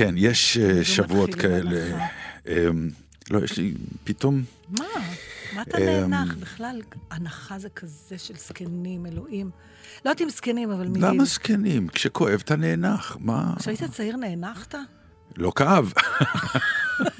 [0.00, 2.08] כן, יש אה, שבועות כאלה.
[2.48, 2.88] אמ,
[3.30, 4.42] לא, יש לי פתאום...
[4.68, 4.84] מה?
[5.54, 6.34] מה אתה אמ, נאנח?
[6.34, 9.50] בכלל, הנחה זה כזה של זקנים, אלוהים.
[10.04, 11.02] לא יודעת אם זקנים, אבל מילים.
[11.02, 11.88] למה זקנים?
[11.88, 13.54] כשכואב אתה נאנח, מה?
[13.58, 14.74] כשהיית צעיר נאנחת?
[15.36, 15.92] לא כאב.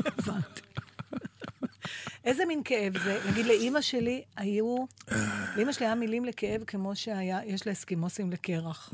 [0.07, 0.61] הבנתי.
[2.25, 3.21] איזה מין כאב זה?
[3.31, 4.77] נגיד, לאימא שלי היו...
[5.57, 8.93] לאימא שלי היה מילים לכאב כמו שהיה, יש לאסקימוסים לקרח.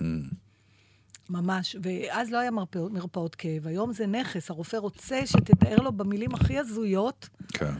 [1.30, 1.32] Mm.
[1.32, 1.76] ממש.
[1.82, 3.66] ואז לא היה מרפאות, מרפאות כאב.
[3.66, 4.50] היום זה נכס.
[4.50, 7.72] הרופא רוצה שתתאר לו במילים הכי הזויות כן.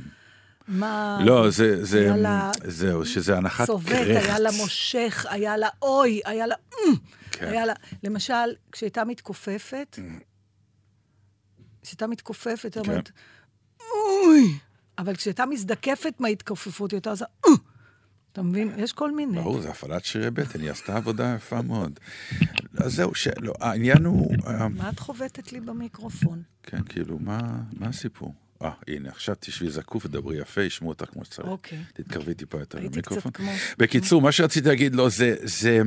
[0.68, 1.18] מה...
[1.24, 4.24] לא, זה, זה, היה לה זהו, שזה הנחת צובט, קרחץ.
[4.24, 6.54] היה לה מושך, היה לה אוי, היה לה...
[6.72, 6.94] "אמ",
[7.30, 7.46] כן.
[7.46, 7.72] היה לה...
[8.02, 8.34] למשל,
[8.72, 9.98] כשהייתה מתכופפת,
[11.82, 12.90] כשהייתה מתכופפת, היא כן.
[12.90, 13.10] אומרת,
[13.80, 14.58] אוי,
[14.98, 17.50] אבל כשהייתה מזדקפת מההתכופפות, היא הייתה עושה, "אה".
[18.36, 18.70] אתה מבין?
[18.78, 19.40] יש כל מיני.
[19.40, 22.00] ברור, זה הפעלת שרירי בטן, היא עשתה עבודה יפה מאוד.
[22.76, 24.34] אז זהו, שלא, העניין הוא...
[24.46, 26.42] אה, מה את חובטת לי במיקרופון?
[26.62, 27.40] כן, כאילו, מה,
[27.72, 28.34] מה הסיפור?
[28.62, 31.48] אה, הנה, עכשיו תשבי זקוף ודברי יפה, ישמעו אותך כמו שצריך.
[31.48, 31.78] אוקיי.
[31.94, 33.32] תתקרבי טיפה יותר למיקרופון.
[33.32, 33.52] כמו...
[33.78, 35.82] בקיצור, מה שרציתי להגיד לו, זה, זה,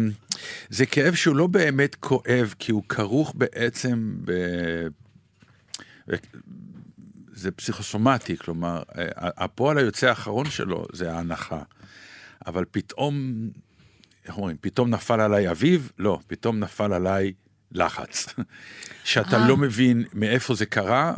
[0.69, 4.33] זה כאב שהוא לא באמת כואב, כי הוא כרוך בעצם ב...
[7.33, 8.83] זה פסיכוסומטי, כלומר,
[9.15, 11.61] הפועל היוצא האחרון שלו זה ההנחה.
[12.47, 13.33] אבל פתאום,
[14.25, 15.91] איך אומרים, פתאום נפל עליי אביב?
[15.97, 17.33] לא, פתאום נפל עליי
[17.71, 18.25] לחץ.
[19.03, 19.47] שאתה אה.
[19.47, 21.13] לא מבין מאיפה זה קרה,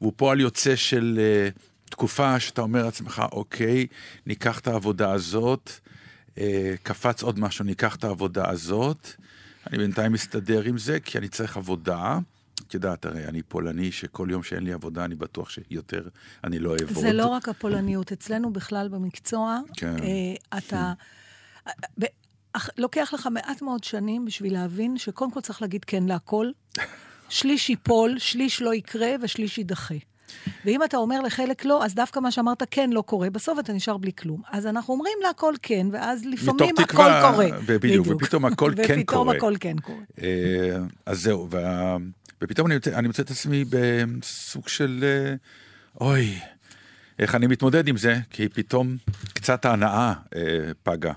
[0.00, 1.20] והוא פועל יוצא של
[1.54, 3.86] uh, תקופה שאתה אומר לעצמך, אוקיי,
[4.26, 5.70] ניקח את העבודה הזאת,
[6.34, 6.38] uh,
[6.82, 9.08] קפץ עוד משהו, ניקח את העבודה הזאת,
[9.66, 12.18] אני בינתיים מסתדר עם זה, כי אני צריך עבודה.
[12.68, 16.02] את יודעת, הרי אני פולני, שכל יום שאין לי עבודה, אני בטוח שיותר
[16.44, 17.02] אני לא אעבוד.
[17.04, 19.96] זה לא רק הפולניות, אצלנו בכלל במקצוע, כן.
[20.02, 20.92] אה, אתה...
[22.00, 22.04] ב-
[22.52, 26.50] אך- לוקח לך מעט מאוד שנים בשביל להבין שקודם כל צריך להגיד כן להכל.
[27.28, 29.94] שליש ייפול, שליש לא יקרה ושליש יידחה.
[30.64, 33.96] ואם אתה אומר לחלק לא, אז דווקא מה שאמרת כן לא קורה, בסוף אתה נשאר
[33.96, 34.42] בלי כלום.
[34.50, 37.46] אז אנחנו אומרים להכל כן, ואז לפעמים מתוך תקווה, הכל קורה.
[37.66, 39.36] ובדיוק, ופתאום הכל כן ופתאום קורה.
[39.36, 39.98] הכל כן קורה.
[40.22, 41.96] אה, אז זהו, וה...
[42.42, 45.34] ופתאום אני מוצא, אני מוצא את עצמי בסוג של, אה,
[46.00, 46.38] אוי,
[47.18, 48.96] איך אני מתמודד עם זה, כי פתאום
[49.34, 51.12] קצת ההנאה אה, פגה,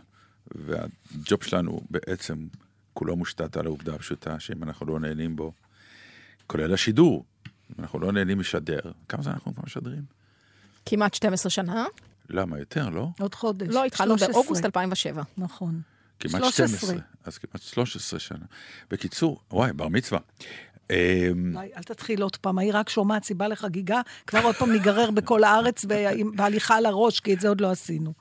[0.55, 2.47] והג'וב שלנו בעצם
[2.93, 5.53] כולו מושתת על העובדה הפשוטה שאם אנחנו לא נהנים בו,
[6.47, 10.03] כולל השידור, אם אנחנו לא נהנים לשדר, כמה זמן אנחנו כבר משדרים?
[10.85, 11.85] כמעט 12 שנה.
[12.29, 13.09] למה, יותר, לא?
[13.19, 13.67] עוד חודש.
[13.67, 14.41] לא, התחלנו 13.
[14.41, 15.23] באוגוסט 2007.
[15.37, 15.81] נכון.
[16.19, 16.67] כמעט 13.
[16.67, 18.45] 12, אז כמעט 13 שנה.
[18.91, 20.19] בקיצור, וואי, בר מצווה.
[20.91, 25.43] אמ, אל תתחיל עוד פעם, היא רק שומעת סיבה לחגיגה, כבר עוד פעם ניגרר בכל
[25.43, 25.85] הארץ
[26.35, 28.13] בהליכה על הראש, כי את זה עוד לא עשינו.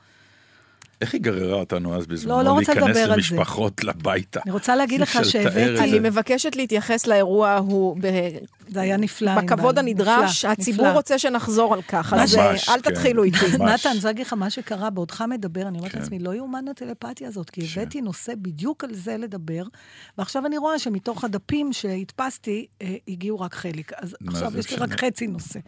[1.00, 2.96] איך היא גררה אותנו אז בזמנו לא, לא רוצה להיכנס.
[2.96, 4.40] למשפחות לביתה?
[4.44, 5.98] אני רוצה להגיד לך שהבאתי, את אני.
[6.00, 8.28] מבקשת להתייחס לאירוע ההוא ב-
[8.68, 9.40] זה היה נפלא.
[9.40, 10.96] בכבוד הנדרש, נפלא, הציבור נפלא.
[10.96, 12.90] רוצה שנחזור על כך, אז ממש, אה, אל כן.
[12.90, 13.36] תתחילו איתי.
[13.58, 13.80] ממש.
[13.80, 15.98] נתן, אני רוצה להגיד לך מה שקרה, בעודך מדבר, אני אומרת כן.
[15.98, 17.80] לעצמי, לא יאומן הטלפתיה הזאת, כי כן.
[17.80, 19.62] הבאתי נושא בדיוק על זה לדבר,
[20.18, 23.92] ועכשיו אני רואה שמתוך הדפים שהדפסתי, אה, הגיעו רק חלק.
[23.92, 24.76] אז עכשיו יש לי?
[24.76, 25.58] רק חצי נושא.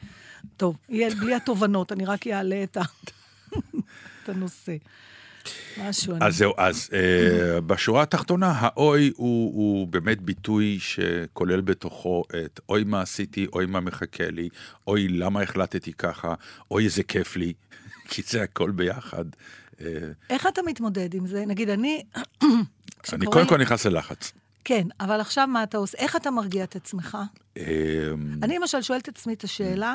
[0.56, 2.83] טוב, יהיה בלי התובנות, אני רק אעלה את ה-
[4.25, 4.73] את הנושא.
[5.88, 6.26] משהו, אני...
[6.26, 12.84] אז זהו, אז אה, בשורה התחתונה, האוי הוא, הוא באמת ביטוי שכולל בתוכו את אוי
[12.84, 14.48] מה עשיתי, אוי מה מחכה לי,
[14.87, 16.34] אוי למה החלטתי ככה,
[16.70, 17.52] אוי איזה כיף לי,
[18.10, 19.25] כי זה הכל ביחד.
[19.81, 19.87] אה,
[20.31, 21.44] איך אתה מתמודד עם זה?
[21.46, 22.02] נגיד, אני...
[23.12, 24.32] אני קודם כל נכנס ללחץ.
[24.64, 25.98] כן, אבל עכשיו מה אתה עושה?
[25.98, 27.19] איך אתה מרגיע את עצמך?
[27.56, 27.64] אה,
[28.42, 29.94] אני למשל שואלת את עצמי את השאלה...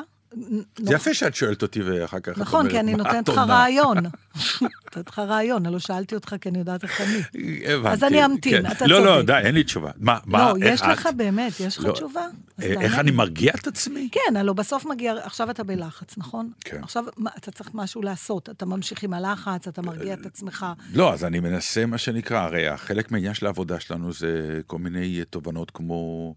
[0.78, 3.28] זה יפה שאת שואלת אותי ואחר כך את נכון, אומרת, כי אני "מה את נותנת
[3.28, 3.96] לך עונה?" רעיון.
[4.62, 7.18] נתתי לך רעיון, הלוא שאלתי אותך כי אני יודעת איך אני.
[7.66, 7.88] הבנתי.
[7.88, 8.70] אז אני אמתין, כן.
[8.70, 9.26] אתה לא, לא, צודק.
[9.26, 9.90] די, אין לי תשובה.
[9.96, 10.86] מה, מה, לא, איך יש את?
[10.86, 12.26] לך באמת, יש לך לא, תשובה?
[12.62, 12.98] אה, איך.
[12.98, 14.08] אני מרגיע את עצמי?
[14.12, 16.50] כן, הלוא בסוף מגיע, עכשיו אתה בלחץ, נכון?
[16.60, 16.82] כן.
[16.82, 17.04] עכשיו
[17.38, 20.66] אתה צריך משהו לעשות, אתה ממשיך עם הלחץ, אתה מרגיע את עצמך.
[20.94, 25.24] לא, אז אני מנסה מה שנקרא, הרי חלק מהעניין של העבודה שלנו זה כל מיני
[25.30, 26.34] תובנות כמו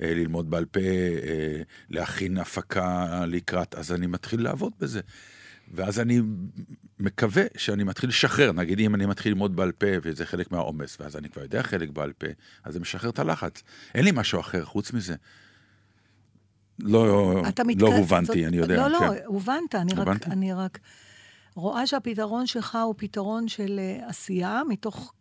[0.00, 5.00] אה, ללמוד בעל פה, אה, להכין הפקה לקראת, אז אני מתחיל לעבוד בזה.
[5.72, 6.20] ואז אני
[7.00, 11.16] מקווה שאני מתחיל לשחרר, נגיד אם אני מתחיל ללמוד בעל פה וזה חלק מהעומס, ואז
[11.16, 12.26] אני כבר יודע חלק בעל פה,
[12.64, 13.62] אז זה משחרר את הלחץ.
[13.94, 15.14] אין לי משהו אחר חוץ מזה.
[16.78, 18.76] לא, אתה לא מתק- הובנתי, זאת- אני יודע.
[18.76, 19.06] לא, לא, כן.
[19.26, 20.30] הובנת, אני רק, הבנתי.
[20.30, 20.78] אני רק
[21.54, 25.12] רואה שהפתרון שלך הוא פתרון של אה, עשייה, מתוך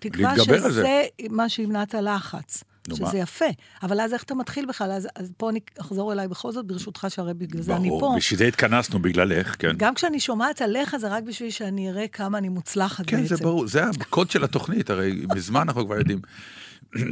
[0.00, 0.34] תקווה.
[0.38, 2.64] שזה מה שימנע את הלחץ.
[2.88, 3.18] נו, שזה מה?
[3.18, 3.44] יפה.
[3.82, 4.90] אבל אז איך אתה מתחיל בכלל?
[4.90, 7.98] אז, אז פה אני אחזור אליי בכל זאת, ברשותך, שהרי בגלל זה אני פה.
[7.98, 9.72] ברור, בשביל זה התכנסנו, בגללך, כן.
[9.76, 13.36] גם כשאני שומעת עליך, זה רק בשביל שאני אראה כמה אני מוצלחת כן, בעצם.
[13.36, 16.20] זה ברור, זה הקוד של התוכנית, הרי מזמן אנחנו כבר יודעים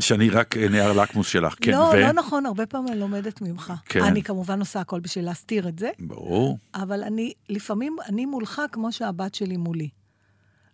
[0.01, 2.01] שאני רק נייר לקמוס שלך, כן, לא, ו...
[2.01, 3.73] לא נכון, הרבה פעמים אני לומדת ממך.
[3.85, 4.05] כן.
[4.05, 6.59] אני כמובן עושה הכל בשביל להסתיר את זה, ברור.
[6.75, 9.89] אבל אני, לפעמים, אני מולך כמו שהבת שלי מולי.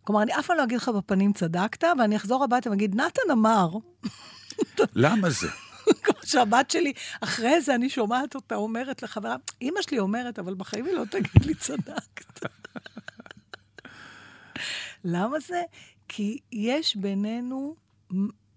[0.05, 3.71] כלומר, אני אף פעם לא אגיד לך בפנים צדקת, ואני אחזור הביתה ואגיד, נתן אמר,
[4.95, 5.47] למה זה?
[6.03, 10.85] כמו שהבת שלי, אחרי זה אני שומעת אותה אומרת לחברה, אימא שלי אומרת, אבל בחיים
[10.85, 12.47] היא לא תגיד לי צדקת.
[15.05, 15.63] למה זה?
[16.09, 17.77] כי יש בינינו,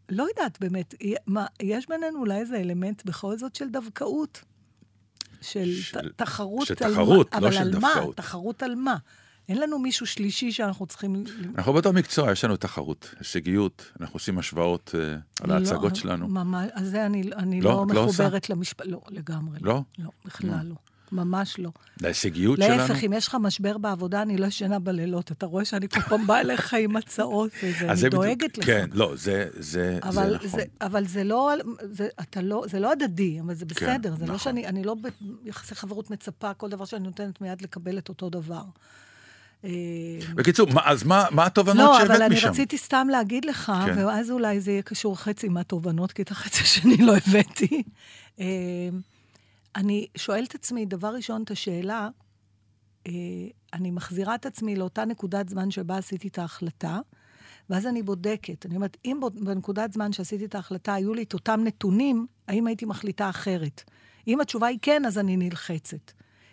[0.10, 0.96] לא יודעת באמת,
[1.28, 4.42] מה, יש בינינו אולי איזה אלמנט בכל זאת של דווקאות.
[5.42, 8.08] של, של- ת- תחרות של על תחרות, מה, לא אבל של על דווקאות.
[8.18, 8.24] מה?
[8.24, 8.98] תחרות על מה?
[9.50, 11.24] אין לנו מישהו שלישי שאנחנו צריכים...
[11.56, 16.28] אנחנו באותו מקצוע, יש לנו תחרות, הישגיות, אנחנו עושים השוואות אה, על ההצגות לא, שלנו.
[16.28, 18.04] ממש, אז זה אני, אני לא, לא, לא?
[18.06, 19.60] מחוברת למשפט, לא, לגמרי.
[19.62, 19.82] לא?
[20.00, 20.76] לא, בכלל לא.
[21.12, 21.70] ממש לא.
[22.02, 22.78] להישגיות שלנו.
[22.78, 25.32] להפך, אם יש לך משבר בעבודה, אני לא ישנה בלילות.
[25.32, 28.66] אתה רואה שאני כל פעם באה אליך עם הצעות, וזה, אני זה דואגת לך.
[28.66, 30.48] כן, לא, זה זה- זה אבל נכון.
[30.50, 31.52] זה, אבל זה לא,
[31.84, 34.16] זה, אתה לא, זה לא הדדי, אבל זה בסדר.
[34.16, 34.38] זה לא נכון.
[34.38, 34.96] שאני, אני לא
[35.44, 38.64] ביחסי חברות מצפה כל דבר שאני נותנת מיד לקבל את אותו דבר.
[39.66, 39.70] אה,
[40.36, 42.48] בקיצור, מה- אז מה מה התובנות לא, שהבאת אבל אני משם?
[42.50, 43.98] רציתי סתם להגיד לך, כן.
[44.08, 47.84] ואז אולי זה יהיה קשור חצי מהתובנות, כי את החצי השני לא הבאתי.
[48.40, 48.46] אה,
[49.76, 52.10] אני שואלת עצמי, דבר ראשון, את השאלה,
[53.08, 53.12] אה,
[53.74, 57.00] אני מחזירה את עצמי לאותה נקודת זמן שבה עשיתי את ההחלטה,
[57.70, 58.66] ואז אני בודקת.
[58.66, 62.86] אני אומרת, אם בנקודת זמן שעשיתי את ההחלטה היו לי את אותם נתונים, האם הייתי
[62.86, 63.84] מחליטה אחרת?
[64.28, 66.12] אם התשובה היא כן, אז אני נלחצת.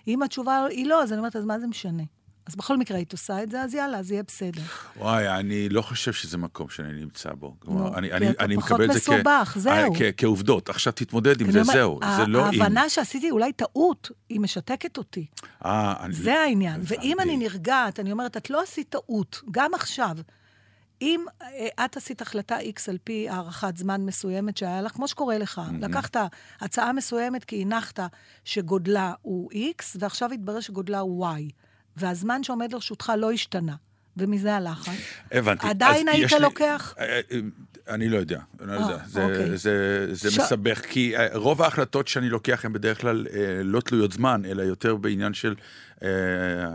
[0.08, 2.02] אם התשובה היא לא, אז אני אומרת, אז מה זה משנה?
[2.46, 4.62] אז בכל מקרה היית עושה את זה, אז יאללה, אז יהיה בסדר.
[4.96, 7.56] וואי, אני לא חושב שזה מקום שאני נמצא בו.
[7.58, 9.72] כלומר, אני, כי אני, אתה אני פחות מקבל את זה כ- מסובך, זהו.
[9.94, 10.68] אה, כ- כעובדות.
[10.68, 12.00] עכשיו תתמודד עם אני זה, אומרת, זהו.
[12.16, 12.62] זה לא אם.
[12.62, 15.26] ההבנה שעשיתי אולי טעות, היא משתקת אותי.
[15.64, 16.80] אה, אני- זה העניין.
[16.84, 17.16] ואם.
[17.20, 20.16] אני נרגעת, אני אומרת, את לא עשית טעות, גם עכשיו.
[21.02, 25.38] אם אה, את עשית החלטה X על פי הערכת זמן מסוימת שהיה לך, כמו שקורה
[25.38, 26.16] לך, לקחת
[26.60, 28.00] הצעה מסוימת כי הנחת
[28.44, 31.40] שגודלה הוא X, ועכשיו התברר שגודלה הוא Y,
[31.96, 33.74] והזמן שעומד לרשותך לא השתנה,
[34.16, 34.92] ומזה הלחץ.
[35.32, 35.66] הבנתי.
[35.66, 36.94] עדיין היית לי- לוקח?
[36.98, 37.40] אה, אה,
[37.88, 39.04] אני לא יודע, אני לא אה, יודע.
[39.06, 39.56] זה- אוקיי.
[39.56, 43.80] זה- זה ש- מסבך, כי אה, רוב ההחלטות שאני לוקח הן בדרך כלל אה, לא
[43.80, 45.54] תלויות זמן, אלא יותר בעניין של
[46.02, 46.08] אה,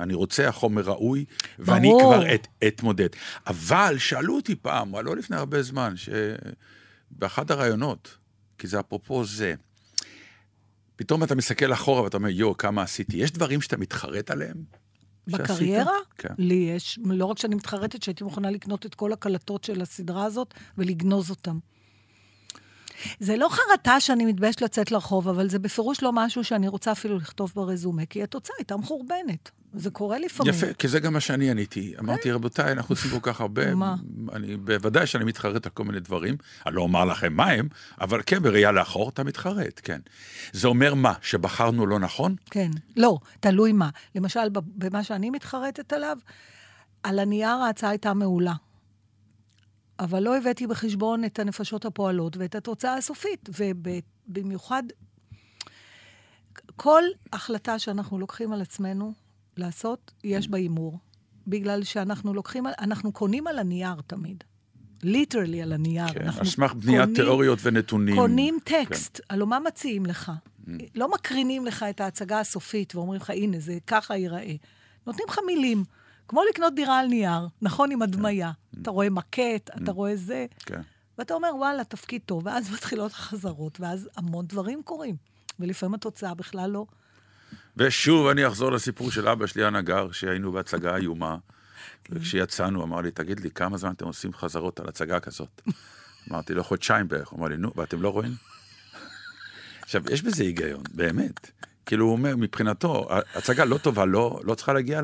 [0.02, 1.26] אני רוצה, החומר ראוי,
[1.60, 2.02] ואני ברור.
[2.16, 3.08] כבר את- אתמודד.
[3.48, 5.94] אבל שאלו אותי פעם, לא לפני הרבה זמן,
[7.12, 8.18] שבאחד הראיונות,
[8.58, 9.54] כי זה אפרופו זה,
[10.96, 13.18] פתאום אתה מסתכל אחורה ואתה אומר, יואו, כמה עשיתי.
[13.18, 14.81] יש דברים שאתה מתחרט עליהם?
[15.32, 15.98] בקריירה?
[16.18, 16.34] כן.
[16.38, 20.54] לי יש, לא רק שאני מתחרטת, שהייתי מוכנה לקנות את כל הקלטות של הסדרה הזאת
[20.78, 21.58] ולגנוז אותן.
[23.20, 27.18] זה לא חרטה שאני מתביישת לצאת לרחוב, אבל זה בפירוש לא משהו שאני רוצה אפילו
[27.18, 29.52] לכתוב ברזומה, כי התוצאה הייתה מחורבנת.
[29.74, 30.54] זה קורה לפעמים.
[30.54, 31.94] יפה, כי זה גם מה שאני עניתי.
[32.00, 33.74] אמרתי, רבותיי, אנחנו עושים כל כך הרבה, כן.
[33.74, 33.96] מה?
[34.34, 36.36] אני, בוודאי שאני מתחרט על כל מיני דברים,
[36.66, 37.68] אני לא אומר לכם מה הם,
[38.02, 40.00] אבל כן, בראייה לאחור אתה מתחרט, כן.
[40.54, 42.36] זה אומר מה, שבחרנו לא נכון?
[42.50, 42.72] כן.
[42.98, 43.90] לא, תלוי מה.
[44.16, 46.18] למשל, במה שאני מתחרטת עליו,
[47.04, 48.54] על הנייר ההצעה הייתה מעולה.
[50.00, 53.50] אבל לא הבאתי בחשבון את הנפשות הפועלות ואת התוצאה הסופית.
[53.58, 54.84] ובמיוחד,
[56.76, 59.14] כל החלטה שאנחנו לוקחים על עצמנו
[59.58, 61.00] לעשות, יש בה הימור.
[61.48, 64.44] בגלל שאנחנו לוקחים, אנחנו קונים על הנייר תמיד.
[65.04, 66.08] literally על הנייר.
[66.08, 68.16] כן, על סמך בניית תיאוריות ונתונים.
[68.16, 68.84] קונים כן.
[68.86, 70.32] טקסט, הלוא מה מציעים לך?
[70.96, 74.56] לא מקרינים לך את ההצגה הסופית ואומרים לך, הנה, זה ככה ייראה.
[75.08, 75.84] נותנים לך מילים,
[76.28, 78.52] כמו לקנות דירה על נייר, נכון, עם הדמיה.
[78.82, 80.82] אתה רואה מקט, אתה רואה זה, כן.
[81.18, 85.16] ואתה אומר, וואלה, תפקיד טוב, ואז מתחילות החזרות, ואז המון דברים קורים.
[85.60, 86.86] ולפעמים התוצאה בכלל לא.
[87.78, 91.38] ושוב אני אחזור לסיפור של אבא שלי הנגר, שהיינו בהצגה איומה.
[92.10, 95.62] וכשיצאנו, אמר לי, תגיד לי, כמה זמן אתם עושים חזרות על הצגה כזאת?
[96.32, 97.28] אמרתי לו, חודשיים בערך.
[97.28, 98.32] הוא אמר לי, נו, ואתם לא רואים?
[99.82, 101.52] עכשיו, יש בזה היגיון, באמת.
[101.86, 105.02] כאילו, הוא אומר, מבחינתו, הצגה לא טובה, לא, לא צריכה להגיע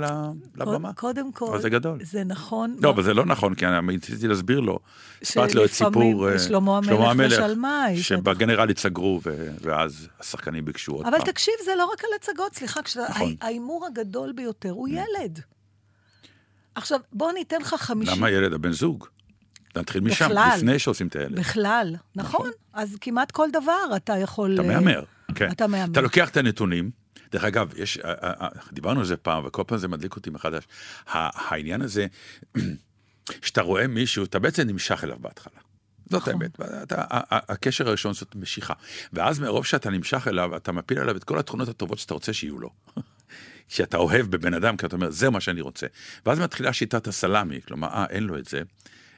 [0.56, 0.94] לבמה.
[0.94, 2.00] קודם כל, אבל זה גדול.
[2.04, 2.76] זה נכון.
[2.82, 4.80] לא, אבל זה לא נכון, כי אני ניסיתי להסביר לו.
[5.22, 7.98] הסברתי לו את סיפור אה, שלמה המלך ושלמאי.
[7.98, 9.22] שבגנרלית סגרו,
[9.62, 11.26] ואז השחקנים ביקשו עוד אבל פעם.
[11.26, 12.80] תקשיב, זה לא רק על הצגות, סליחה,
[13.10, 13.36] נכון.
[13.42, 15.40] ההימור הגדול ביותר הוא ילד.
[16.76, 18.18] עכשיו, בוא ניתן לך חמישים...
[18.18, 18.54] למה ילד?
[18.54, 19.06] הבן זוג.
[19.76, 20.52] נתחיל משם, בכלל.
[20.58, 21.40] לפני שעושים את הילד.
[21.40, 22.52] בכלל, נכון.
[22.74, 24.54] אז כמעט כל דבר אתה יכול...
[24.54, 25.04] אתה אה, מהמר,
[25.38, 25.52] כן.
[25.52, 25.92] אתה מהמר.
[25.92, 26.92] אתה לוקח את הנתונים,
[27.32, 30.30] דרך אגב, יש, אה, אה, אה, דיברנו על זה פעם, וכל פעם זה מדליק אותי
[30.30, 30.64] מחדש.
[31.08, 32.08] העניין הזה,
[33.46, 35.60] שאתה רואה מישהו, אתה בעצם נמשך אליו בהתחלה.
[36.10, 36.34] זאת נכון.
[36.34, 38.74] האמת, אתה, הקשר הראשון זאת משיכה.
[39.14, 42.60] ואז מרוב שאתה נמשך אליו, אתה מפיל עליו את כל התכונות הטובות שאתה רוצה שיהיו
[42.60, 42.70] לו.
[43.68, 45.88] שאתה אוהב בבן אדם, כי אתה אומר, זה מה שאני רוצה.
[46.26, 48.62] ואז מתחילה שיטת הסלאמי, כלומר, אה, אין לו את זה,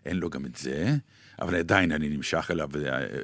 [0.06, 0.96] אין לו גם את זה,
[1.42, 2.70] אבל עדיין אני נמשך אליו,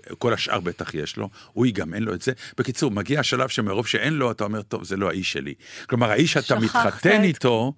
[0.09, 2.31] וכל השאר בטח יש לו, הוא גם אין לו את זה.
[2.57, 5.53] בקיצור, מגיע השלב שמרוב שאין לו, אתה אומר, טוב, זה לא האיש שלי.
[5.89, 7.73] כלומר, האיש שאתה מתחתן את- איתו,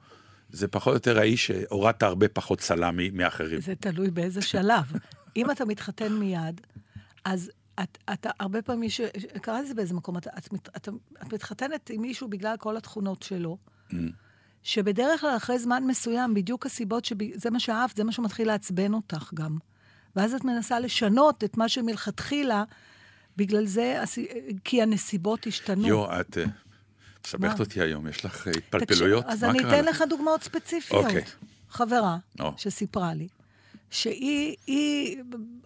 [0.50, 3.62] זה פחות או יותר האיש שהורדת הרבה פחות סלאמי מאחרים.
[3.62, 4.84] זה תלוי באיזה שלב.
[5.36, 6.62] אם אתה מתחתן מיד,
[7.25, 7.51] אז
[7.84, 9.01] את, אתה הרבה פעמים, ש...
[9.41, 10.89] קראתי את זה באיזה מקום, את, את, את,
[11.24, 13.58] את מתחתנת עם מישהו בגלל כל התכונות שלו,
[13.91, 13.96] Mm.
[14.63, 19.32] שבדרך כלל אחרי זמן מסוים, בדיוק הסיבות שזה מה שאהבת, זה מה שמתחיל לעצבן אותך
[19.34, 19.58] גם.
[20.18, 22.64] ואז את מנסה לשנות את מה שמלכתחילה,
[23.38, 24.04] בגלל זה,
[24.64, 25.88] כי הנסיבות השתנו.
[25.88, 26.44] יו, את אה,
[27.26, 27.60] מסבכת?
[27.60, 29.26] אותי היום, יש לך אה, תקשיב, התפלפלויות?
[29.28, 30.04] אז מה אני אתן לך?
[30.10, 31.06] דוגמאות ספציפיות.
[31.06, 31.24] אוקיי.
[31.70, 32.18] חברה.
[32.58, 33.28] שסיפרה לי,
[33.89, 35.17] שהיא, היא,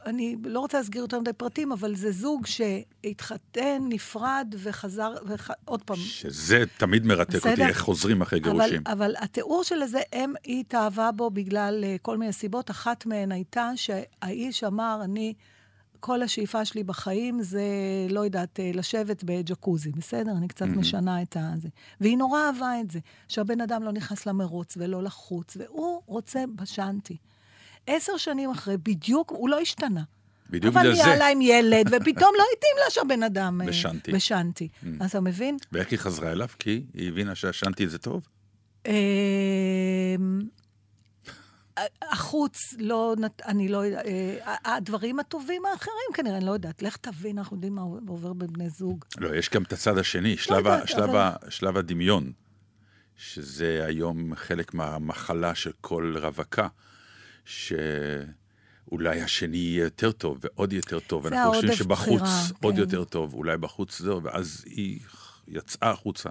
[0.06, 5.98] אני לא רוצה להסגיר יותר מדי פרטים, אבל זה זוג שהתחתן, נפרד וחזר, ועוד פעם.
[5.98, 7.68] שזה תמיד מרתק אותי, בסדר.
[7.68, 8.82] איך חוזרים אחרי אבל, גירושים.
[8.86, 12.72] אבל התיאור של זה, הם, היא התאהבה בו בגלל אה, כל מיני סיבות.
[12.72, 15.34] אחת מהן הייתה שהאיש אמר, אני,
[16.00, 17.64] כל השאיפה שלי בחיים זה,
[18.10, 20.32] לא יודעת, אה, לשבת בג'קוזי, בסדר?
[20.32, 21.70] אני קצת משנה את הזה.
[22.02, 27.18] והיא נורא אהבה את זה, שהבן אדם לא נכנס למרוץ ולא לחוץ, והוא רוצה בשנטי.
[27.88, 30.02] עשר שנים אחרי, בדיוק, הוא לא השתנה.
[30.50, 31.16] בדיוק אבל בגלל נהיה זה.
[31.16, 33.62] לה עם ילד, ופתאום לא התאים לה שהבן אדם...
[33.62, 34.12] אה, בשנטי.
[34.12, 34.68] בשנטי.
[35.00, 35.58] אז אתה מבין?
[35.72, 36.48] ואיך היא חזרה אליו?
[36.60, 38.22] כי היא הבינה שהשנתי זה טוב?
[38.88, 38.92] אמ,
[42.02, 46.82] החוץ, לא, אני לא יודעת, אה, הדברים הטובים האחרים כנראה, אני לא יודעת.
[46.82, 49.06] לך תבין, אנחנו יודעים מה עובר בין בני זוג.
[49.18, 50.82] לא, יש גם את הצד השני, אבל-
[51.16, 52.32] ה, שלב הדמיון,
[53.16, 56.68] שזה היום חלק מהמחלה של כל רווקה,
[57.52, 62.80] שאולי השני יהיה יותר טוב ועוד יותר טוב, ואנחנו חושבים שבחוץ בחירה, עוד כן.
[62.80, 65.00] יותר טוב, אולי בחוץ זהו, ואז היא
[65.48, 66.30] יצאה החוצה,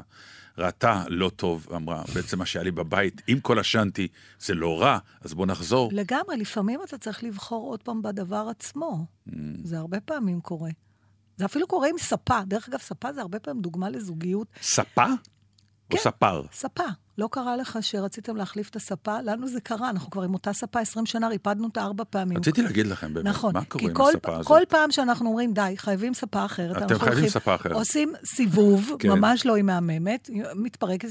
[0.59, 4.09] ראתה לא טוב, אמרה, בעצם מה שהיה לי בבית, עם כל השנתי,
[4.41, 5.91] זה לא רע, אז בוא נחזור.
[5.93, 9.05] לגמרי, לפעמים אתה צריך לבחור עוד פעם בדבר עצמו.
[9.29, 9.33] Mm.
[9.65, 10.71] זה הרבה פעמים קורה.
[11.37, 12.41] זה אפילו קורה עם ספה.
[12.47, 14.49] דרך אגב, ספה זה הרבה פעמים דוגמה לזוגיות.
[14.63, 15.07] ספה?
[15.93, 16.03] או כן.
[16.03, 16.43] ספר?
[16.53, 16.85] ספה.
[17.19, 19.21] לא קרה לך שרציתם להחליף את הספה?
[19.21, 22.39] לנו זה קרה, אנחנו כבר עם אותה ספה 20 שנה, ריפדנו אותה ארבע פעמים.
[22.39, 24.47] רציתי להגיד לכם באמת, נכון, מה קורה עם כל, הספה הזאת?
[24.47, 27.73] כל פעם שאנחנו אומרים, די, חייבים ספה אחרת, אתם חייבים הולכים- ספה אחרת.
[27.73, 29.09] עושים סיבוב, כן.
[29.09, 31.09] ממש לא היא מהממת, מתפרקת,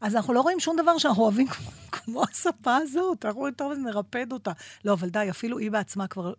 [0.00, 4.32] אז אנחנו לא רואים שום דבר שאנחנו אוהבים כמו, כמו הספה הזאת, אנחנו טוב, נרפד
[4.32, 4.52] אותה.
[4.84, 6.32] לא, אבל די, אפילו היא בעצמה כבר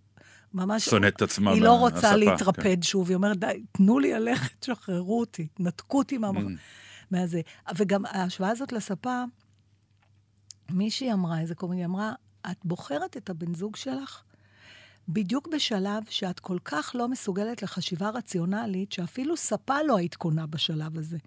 [0.53, 0.85] ממש...
[0.85, 2.19] שונאת את עצמה היא לא רוצה כן.
[2.19, 6.29] להתרפד שוב, היא אומרת, די, תנו לי ללכת, שחררו אותי, נתקו אותי מה...
[6.29, 6.33] Mm.
[7.11, 7.41] מהזה.
[7.75, 9.23] וגם ההשוואה הזאת לספה,
[10.71, 12.13] מישהי אמרה, איזה קומי, היא אמרה,
[12.51, 14.23] את בוחרת את הבן זוג שלך
[15.09, 20.97] בדיוק בשלב שאת כל כך לא מסוגלת לחשיבה רציונלית, שאפילו ספה לא היית קונה בשלב
[20.97, 21.17] הזה.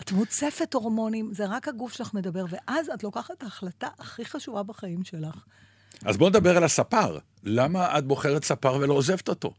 [0.00, 4.62] את מוצפת הורמונים, זה רק הגוף שלך מדבר, ואז את לוקחת את ההחלטה הכי חשובה
[4.62, 5.44] בחיים שלך.
[6.04, 7.18] אז בואו נדבר על הספר.
[7.44, 9.52] למה את בוחרת ספר ולא עוזבת אותו?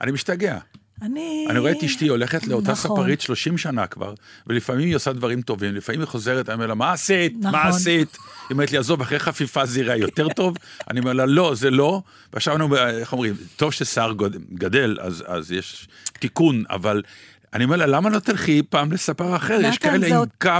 [0.00, 0.58] אני משתגע.
[1.02, 1.46] אני...
[1.50, 2.96] אני רואה את אשתי הולכת לאותה נכון.
[2.96, 4.14] ספרית 30 שנה כבר,
[4.46, 7.34] ולפעמים היא עושה דברים טובים, לפעמים היא חוזרת, אני אומר לה, מה עשית?
[7.38, 7.50] נכון.
[7.52, 8.16] מה עשית?
[8.16, 10.56] היא אומרת לי, עזוב, אחרי חפיפה זה יראה יותר טוב.
[10.90, 12.02] אני אומר לה, לא, זה לא.
[12.32, 13.72] ועכשיו אנחנו, איך אומרים, טוב
[14.12, 15.88] גוד- גדל, אז, אז יש
[16.18, 17.02] תיקון, אבל
[17.54, 19.58] אני אומר לה, למה לא תלכי פעם לספר אחר?
[19.62, 20.50] יש כאלה זה עם עוד- קו.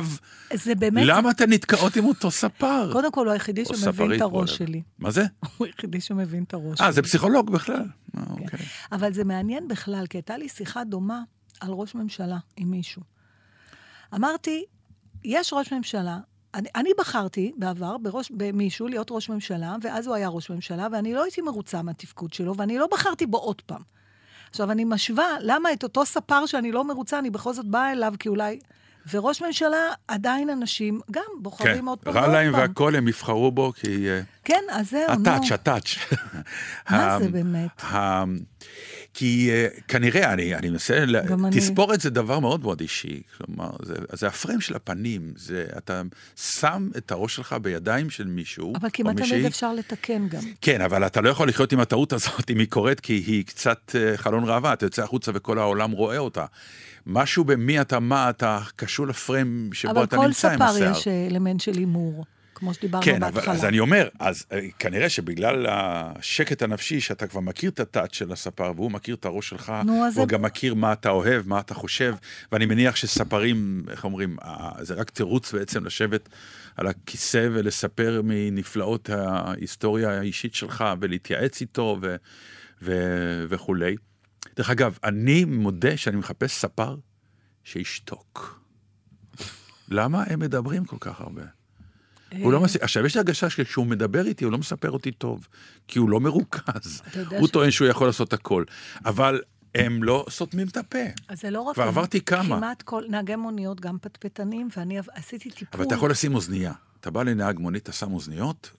[0.55, 1.03] זה באמת...
[1.07, 2.93] למה אתן נתקעות עם אותו ספר?
[2.93, 4.57] קודם כל, הוא היחידי שמבין את הראש.
[4.57, 4.83] שלי.
[4.99, 5.25] מה זה?
[5.57, 7.03] הוא היחידי שמבין את הראש אה, זה שלי.
[7.09, 7.85] פסיכולוג בכלל.
[8.17, 8.59] אה, אוקיי.
[8.93, 11.23] אבל זה מעניין בכלל, כי הייתה לי שיחה דומה
[11.61, 13.03] על ראש ממשלה עם מישהו.
[14.15, 14.65] אמרתי,
[15.25, 16.19] יש ראש ממשלה,
[16.55, 21.15] אני, אני בחרתי בעבר בראש, במישהו להיות ראש ממשלה, ואז הוא היה ראש ממשלה, ואני
[21.15, 23.83] לא הייתי מרוצה מהתפקוד שלו, ואני לא בחרתי בו עוד פעם.
[24.51, 28.15] עכשיו, אני משווה, למה את אותו ספר שאני לא מרוצה, אני בכל זאת באה אליו,
[28.19, 28.59] כי אולי...
[29.13, 29.77] וראש ממשלה,
[30.09, 32.55] עדיין אנשים גם בוחרים כן, עוד פעם רע ועוד להם.
[32.55, 34.09] והכל, הם יבחרו בו, כי...
[34.09, 35.31] אה, כן, אז זהו, נו.
[35.31, 35.95] הטאץ', הטאץ'.
[36.91, 37.83] מה זה באמת?
[39.15, 41.57] כי אה, כנראה, אני, אני מנסה, ל- גם אני.
[41.57, 43.23] תספורת זה דבר מאוד מאוד אישי.
[43.37, 46.03] כלומר, זה, זה הפריים של הפנים, זה, אתה
[46.37, 49.31] שם את הראש שלך בידיים של מישהו, אבל כמעט מישהי.
[49.31, 50.41] תמיד אפשר לתקן גם.
[50.61, 53.93] כן, אבל אתה לא יכול לחיות עם הטעות הזאת אם היא קורית, כי היא קצת
[53.95, 56.45] אה, חלון ראווה, אתה יוצא החוצה וכל העולם רואה אותה.
[57.07, 60.91] משהו במי אתה מה, אתה קשור לפריים שבו אבל אתה כל נמצא עם ספר השיער.
[60.91, 62.25] יש אה, אלמנט של הימור,
[62.61, 63.55] כמו שדיברנו כן, בהתחלה.
[63.55, 68.33] אז אני אומר, אז אה, כנראה שבגלל השקט הנפשי, שאתה כבר מכיר את הטאט של
[68.33, 71.49] הספר, והוא מכיר את הראש שלך, נו, אז הוא זה- גם מכיר מה אתה אוהב,
[71.49, 72.15] מה אתה חושב,
[72.53, 76.29] ואני מניח שספרים, איך אומרים, אה, זה רק תירוץ בעצם לשבת
[76.77, 82.17] על הכיסא ולספר מנפלאות ההיסטוריה האישית שלך, ולהתייעץ איתו ו,
[82.83, 82.93] ו,
[83.49, 83.97] וכולי.
[84.57, 86.97] דרך אגב, אני מודה שאני מחפש ספר
[87.65, 88.61] שישתוק.
[89.89, 91.43] למה הם מדברים כל כך הרבה?
[92.39, 92.77] הוא לא מס...
[92.77, 95.49] עכשיו, יש לי הרגשה שכשהוא מדבר איתי, הוא לא מספר אותי טוב,
[95.89, 97.03] כי הוא לא מרוכז.
[97.39, 98.65] הוא ש- טוען שהוא יכול לעשות הכל,
[99.05, 99.41] אבל
[99.75, 100.99] הם לא סותמים את הפה.
[101.29, 101.75] אז זה לא רק...
[101.75, 102.57] כבר עברתי כמה.
[102.57, 105.69] כמעט כל נהגי מוניות, גם פטפטנים, ואני עשיתי טיפול.
[105.81, 106.73] אבל אתה יכול לשים אוזנייה.
[107.01, 108.71] אתה בא לנהג מונית, אתה שם אוזניות,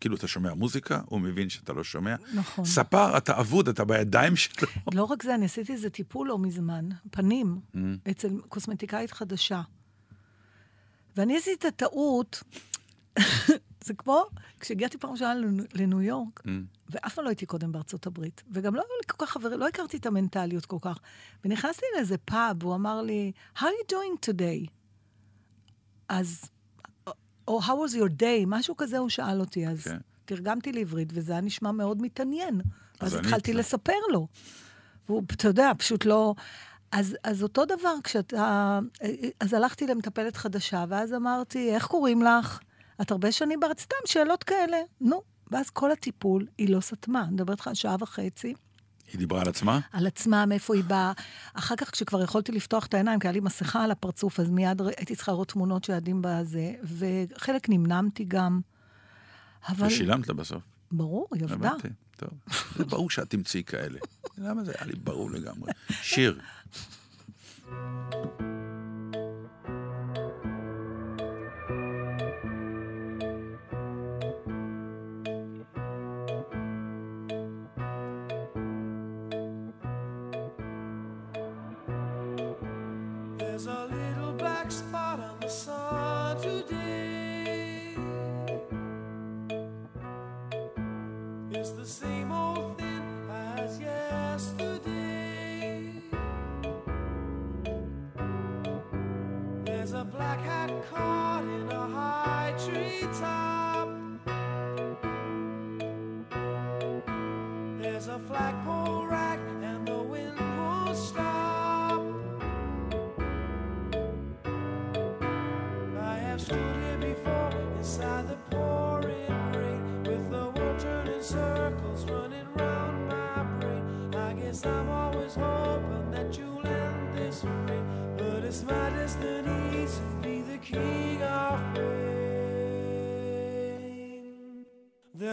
[0.00, 2.14] כאילו אתה שומע מוזיקה, הוא מבין שאתה לא שומע.
[2.34, 2.64] נכון.
[2.64, 4.68] ספר, אתה אבוד, אתה בידיים שלו.
[4.94, 7.78] לא רק זה, אני עשיתי איזה טיפול לא מזמן, פנים, Mm.
[8.10, 9.60] אצל קוסמטיקאית חדשה.
[11.16, 12.42] ואני עשיתי את הטעות,
[13.84, 14.24] זה כמו
[14.60, 15.34] כשהגעתי פעם ראשונה
[15.74, 16.48] לניו- יורק, Mm.
[16.90, 19.68] ואף פעם לא הייתי קודם בארצות הברית, וגם לא היו לי כל כך חברים, לא
[19.68, 20.98] הכרתי את המנטליות כל כך.
[21.44, 24.70] ונכנסתי לאיזה פאב, הוא אמר לי, How are you doing today?
[26.08, 26.44] אז,
[27.48, 28.46] או How was your day?
[28.46, 29.98] משהו כזה הוא שאל אותי, אז כן.
[30.24, 32.60] תרגמתי לעברית, וזה היה נשמע מאוד מתעניין.
[33.00, 33.60] אז התחלתי איתך.
[33.60, 34.28] לספר לו.
[35.08, 36.34] והוא, אתה יודע, פשוט לא...
[36.92, 38.78] אז, אז אותו דבר, כשאתה...
[39.40, 42.58] אז הלכתי למטפלת חדשה, ואז אמרתי, איך קוראים לך?
[43.02, 44.76] את הרבה שנים בארץ, סתם שאלות כאלה.
[45.00, 45.22] נו.
[45.50, 47.22] ואז כל הטיפול, היא לא סתמה.
[47.22, 48.54] אני מדברת איתך על שעה וחצי.
[49.12, 49.80] היא דיברה על עצמה?
[49.92, 51.12] על עצמה, מאיפה היא באה.
[51.54, 54.82] אחר כך, כשכבר יכולתי לפתוח את העיניים, כי היה לי מסכה על הפרצוף, אז מיד
[54.96, 58.60] הייתי צריכה לראות תמונות של ילדים בזה, וחלק נמנמתי גם.
[59.68, 60.62] אבל ושילמת לה בסוף.
[60.92, 61.68] ברור, היא עבדה.
[61.68, 62.30] הבנתי, טוב.
[62.76, 63.98] זה ברור שאת תמצאי כאלה.
[64.38, 65.72] למה זה היה לי ברור לגמרי?
[65.90, 66.40] שיר.
[99.90, 103.67] There's a black hat caught in a high tree top.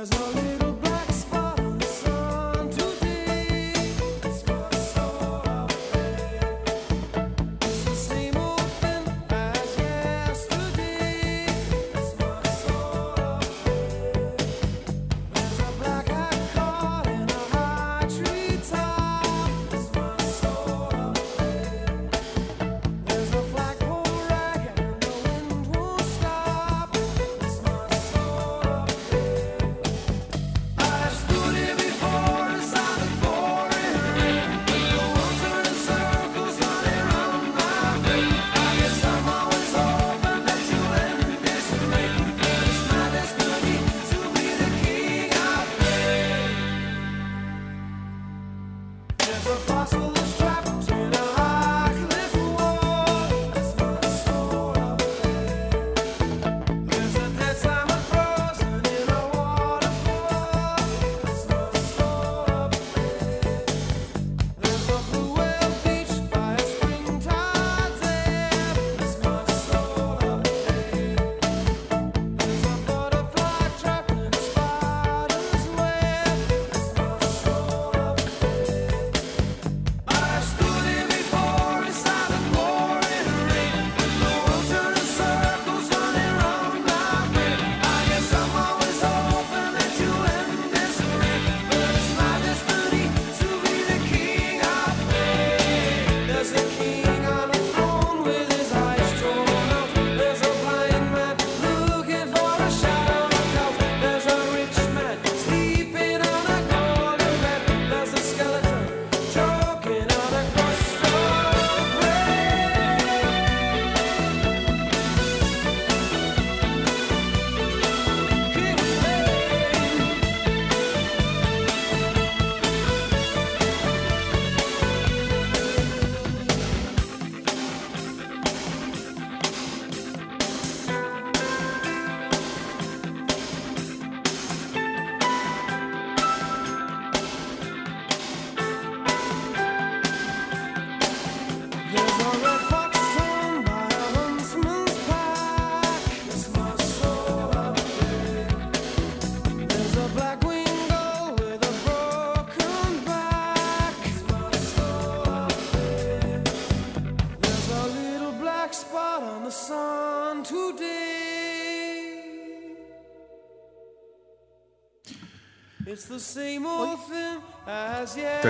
[0.09, 0.64] there's little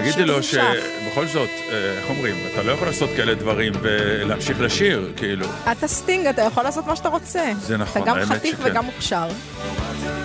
[0.01, 0.43] תגידי לו.
[0.43, 5.45] שבכל זאת, אה, איך אומרים, אתה לא יכול לעשות כאלה דברים ולהמשיך לשיר, כאילו.
[5.71, 7.51] אתה סטינג, אתה יכול לעשות מה שאתה רוצה.
[7.62, 8.71] זה נכון, אתה גם האמת חתיך שכן.
[8.71, 9.27] וגם מוכשר.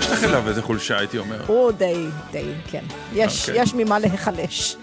[0.01, 1.43] יש לך אליו איזה חולשה, הייתי אומר.
[1.47, 2.85] הוא די, די, כן.
[3.13, 3.63] יש, אוקיי.
[3.63, 4.77] יש ממה להיחלש.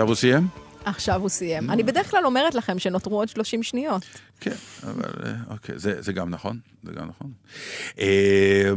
[0.00, 0.48] עכשיו הוא סיים?
[0.84, 1.70] עכשיו הוא סיים.
[1.70, 4.02] אני בדרך כלל אומרת לכם שנותרו עוד 30 שניות.
[4.40, 7.32] כן, אבל אה, אוקיי, זה, זה גם נכון, זה גם נכון.
[7.98, 8.70] אה,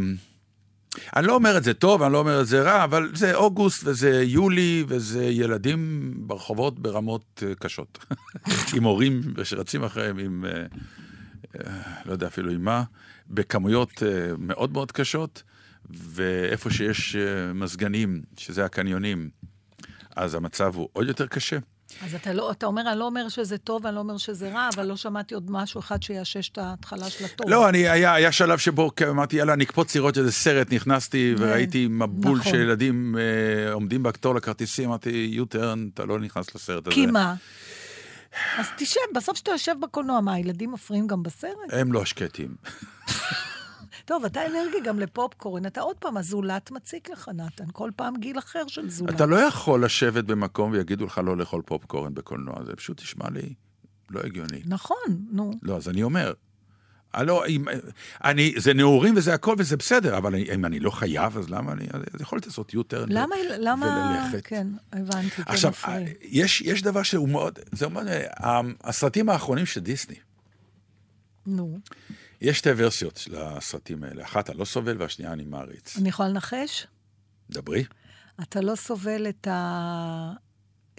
[1.16, 3.84] אני לא אומר את זה טוב, אני לא אומר את זה רע, אבל זה אוגוסט
[3.86, 8.06] וזה יולי וזה ילדים ברחובות ברמות אה, קשות.
[8.76, 11.72] עם הורים שרצים אחריהם עם, אה,
[12.06, 12.84] לא יודע אפילו עם מה,
[13.30, 14.04] בכמויות
[14.38, 15.44] מאוד מאוד קשות,
[15.90, 17.16] ואיפה שיש
[17.54, 19.30] מזגנים, שזה הקניונים,
[20.16, 21.58] אז המצב הוא עוד יותר קשה.
[22.02, 24.70] אז אתה, לא, אתה אומר, אני לא אומר שזה טוב, אני לא אומר שזה רע,
[24.76, 27.50] אבל לא שמעתי עוד משהו אחד שיאשש את ההתחלה של הטוב.
[27.50, 31.88] לא, אני, היה, היה שלב שבו כן, אמרתי, יאללה, נקפוץ לראות איזה סרט, נכנסתי וראיתי
[31.88, 32.52] מבול נכון.
[32.52, 36.96] של ילדים אה, עומדים בכתור לכרטיסים, אמרתי, יוטרן, אתה לא נכנס לסרט הזה.
[36.96, 37.36] כי מה?
[38.58, 41.52] אז תשב, בסוף כשאתה יושב בקולנוע, מה, הילדים מפריעים גם בסרט?
[41.70, 42.56] הם לא שקטים.
[44.06, 47.66] טוב, אתה אלרגי גם לפופקורן, אתה עוד פעם, הזולת מציק לך, נתן.
[47.72, 49.16] כל פעם גיל אחר של זולת.
[49.16, 53.54] אתה לא יכול לשבת במקום ויגידו לך לא לאכול פופקורן בקולנוע, זה פשוט נשמע לי
[54.10, 54.62] לא הגיוני.
[54.66, 55.52] נכון, נו.
[55.62, 56.34] לא, אז אני אומר,
[57.14, 57.66] הלא, אם,
[58.24, 61.72] אני, זה נעורים וזה הכל וזה בסדר, אבל אני, אם אני לא חייב, אז למה
[61.72, 64.48] אני, אז יכולתי לעשות יוטרן למה, למה, וללכת.
[64.48, 66.08] כן, הבנתי, כן, עכשיו, מפריע.
[66.22, 70.16] יש, יש דבר שהוא מאוד, זה אומר, אה, הסרטים האחרונים של דיסני,
[71.48, 71.80] נו.
[72.44, 75.98] יש שתי ורסיות של הסרטים האלה, אחת אני לא סובל והשנייה אני מעריץ.
[75.98, 76.88] אני יכולה לנחש?
[77.50, 77.84] דברי.
[78.42, 80.32] אתה לא סובל את ה...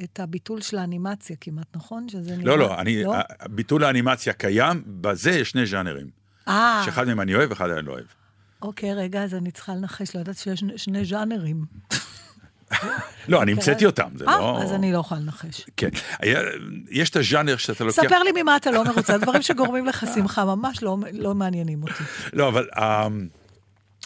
[0.04, 2.08] את הביטול של האנימציה כמעט, נכון?
[2.08, 2.44] שזה נראה...
[2.44, 6.10] לא, לא, אני, ה- ביטול האנימציה קיים, בזה יש שני ז'אנרים.
[6.48, 8.06] אה, שאחד מהם אני אוהב, אחד אני לא אוהב.
[8.62, 11.64] אוקיי, רגע, אז אני צריכה לנחש, לא יודעת שיש שני ז'אנרים.
[13.28, 14.62] לא, אני המצאתי אותם, זה אה, לא...
[14.62, 15.66] אז אני לא יכולה לנחש.
[15.76, 15.88] כן.
[16.90, 18.02] יש את הז'אנר שאתה לוקח...
[18.02, 22.04] ספר לי ממה אתה לא מרוצה, דברים שגורמים לך שמחה ממש לא- לא מעניינים אותי.
[22.32, 23.28] לא, אבל אמ,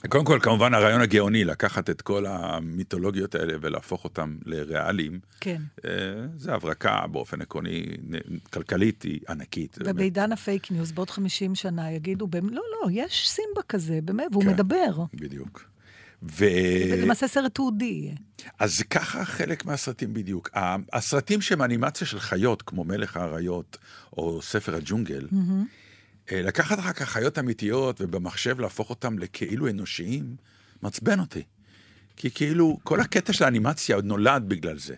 [0.08, 5.62] קודם כל, כמובן, הרעיון הגאוני, לקחת את כל המיתולוגיות האלה ולהפוך אותם לריאליים, כן.
[5.84, 5.90] אה,
[6.36, 7.86] זה הברקה באופן עקרוני,
[8.52, 9.78] כלכלית היא ענקית.
[9.84, 14.26] ובעידן ה fake news, בעוד 50 שנה יגידו, "במ- לא, לא, יש סימבה כזה, באמת,
[14.32, 14.48] והוא כן.
[14.50, 15.04] מדבר.
[15.14, 15.67] בדיוק.
[16.22, 16.44] ו...
[17.02, 18.14] למעשה סרט תיעודי יהיה.
[18.58, 20.50] אז זה ככה חלק מהסרטים בדיוק.
[20.92, 23.78] הסרטים שהם אנימציה של חיות, כמו מלך האריות,
[24.12, 25.28] או ספר הג'ונגל,
[26.32, 30.36] אה, לקחת אחר כך חיות אמיתיות ובמחשב להפוך אותם לכאילו אנושיים,
[30.82, 31.42] מעצבן אותי.
[32.16, 34.94] כי כאילו, כל הקטע של האנימציה עוד נולד בגלל זה.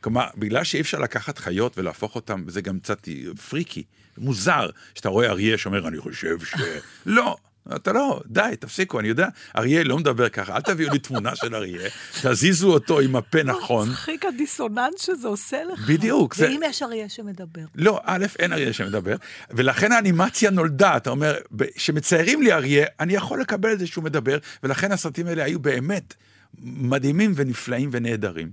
[0.00, 3.08] כלומר, בגלל שאי אפשר לקחת חיות ולהפוך אותם, וזה גם קצת
[3.48, 3.84] פריקי,
[4.18, 6.54] מוזר, שאתה רואה אריה שאומר, אני חושב ש...
[7.06, 7.36] לא,
[7.76, 11.54] אתה לא, די, תפסיקו, אני יודע, אריה לא מדבר ככה, אל תביאו לי תמונה של
[11.54, 11.88] אריה,
[12.22, 13.88] תזיזו אותו עם הפה נכון.
[13.90, 15.88] מצחיק הדיסוננס שזה עושה לך.
[15.88, 17.60] בדיוק, זה- ואם יש אריה שמדבר.
[17.74, 19.16] לא, א', אין אריה שמדבר,
[19.50, 21.34] ולכן האנימציה נולדה, אתה אומר,
[21.76, 26.14] כשמציירים לי אריה, אני יכול לקבל את זה שהוא מדבר, ולכן הסרטים האלה היו באמת
[26.62, 28.50] מדהימים ונפלאים ונהדרים.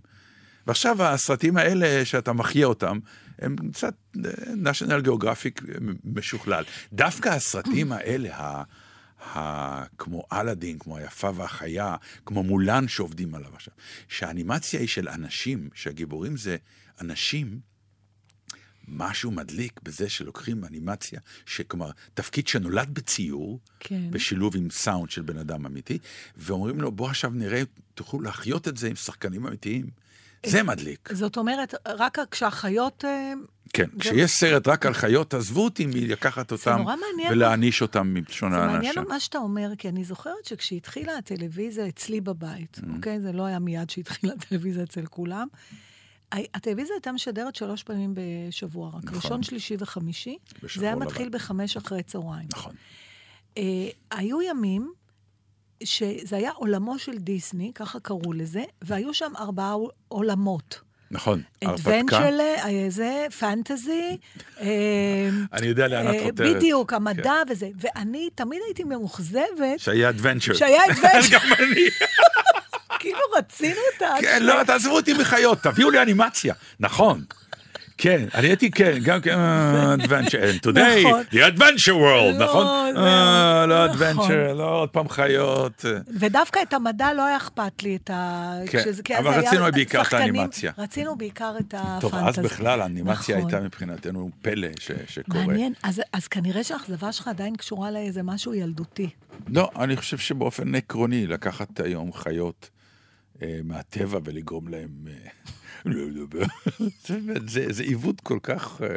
[0.67, 2.99] ועכשיו הסרטים האלה, שאתה מחיה אותם,
[3.39, 3.93] הם קצת
[4.25, 4.31] אה,
[4.71, 5.63] national geographic
[6.15, 6.63] משוכלל.
[6.93, 8.29] דווקא הסרטים האלה,
[9.21, 9.83] ה...
[9.97, 13.73] כמו אלאדין, כמו היפה והחיה, כמו מולן שעובדים עליו עכשיו,
[14.07, 16.57] שהאנימציה היא של אנשים, שהגיבורים זה
[17.01, 17.59] אנשים,
[18.87, 24.11] משהו מדליק בזה שלוקחים אנימציה, שכלומר, תפקיד שנולד בציור, כן.
[24.11, 25.97] בשילוב עם סאונד של בן אדם אמיתי,
[26.37, 27.61] ואומרים לו, בוא עכשיו נראה,
[27.93, 29.89] תוכלו להחיות את זה עם שחקנים אמיתיים.
[30.45, 31.09] זה מדליק.
[31.13, 33.05] זאת אומרת, רק כשהחיות...
[33.05, 33.33] אה,
[33.73, 36.85] כן, כשיש סרט רק על חיות, עזבו אותי מלקחת אותם.
[37.31, 39.03] ולהעניש אותם מלשון זה מעניין האנשים.
[39.07, 42.95] מה שאתה אומר, כי אני זוכרת שכשהתחילה הטלוויזיה אצלי בבית, Mm-hmm.
[42.95, 43.19] אוקיי?
[43.19, 45.47] זה לא היה מיד שהתחילה הטלוויזיה אצל כולם.
[46.31, 49.03] הטלוויזיה הייתה משדרת שלוש פעמים בשבוע רק.
[49.03, 49.15] נכון.
[49.15, 50.37] ראשון, שלישי וחמישי.
[50.75, 50.95] זה היה.
[50.95, 52.47] מתחיל בחמש אחרי צהריים.
[52.53, 52.73] נכון.
[53.57, 53.63] אה,
[54.11, 54.91] היו ימים
[55.83, 59.75] שזה היה עולמו של דיסני, ככה קראו לזה, והיו שם ארבעה
[60.07, 60.79] עולמות.
[61.11, 61.89] נכון, הרפתקה.
[61.89, 62.39] אדוונצ'ר,
[62.89, 64.17] זה, פנטזי.
[65.53, 66.55] אני יודע לאן את אה, חותרת.
[66.55, 67.69] בדיוק, המדע וזה.
[67.75, 70.53] ואני תמיד הייתי מאוכזבת, שהיה אדוונצ'ר.
[70.53, 71.85] שהיה אדוונצ'ר, גם אני.
[72.99, 74.15] כאילו רצינו את ה...
[74.21, 76.53] כן, לא, תעזבו אותי מחיות, תביאו לי אנימציה.
[76.79, 77.23] נכון.
[78.01, 81.23] כן, אני הייתי, כן, גם כן, אה, adventure, and today, נכון.
[81.31, 82.67] the adventure world, לא, נכון?
[82.97, 84.01] אה, לא נכון.
[84.01, 85.85] adventure, לא עוד פעם חיות.
[86.19, 88.53] ודווקא את המדע לא היה אכפת לי את ה...
[89.03, 90.71] כן, אבל רצינו בעיקר את האנימציה.
[90.77, 92.01] רצינו בעיקר את הפנטזי.
[92.01, 93.49] טוב, אז בכלל האנימציה נכון.
[93.51, 94.67] הייתה מבחינתנו פלא
[95.07, 95.45] שקורה.
[95.45, 95.73] מעניין,
[96.13, 99.09] אז, כנראה שהאכזבה שלך עדיין קשורה לאיזה משהו ילדותי.
[99.47, 102.69] לא, אני חושב שבאופן עקרוני, לקחת היום חיות
[103.63, 104.89] מהטבע ולגרום להם...
[105.07, 105.29] אה,
[105.85, 106.45] לא לדבר.
[107.69, 108.87] זה עיוות כל כך אה,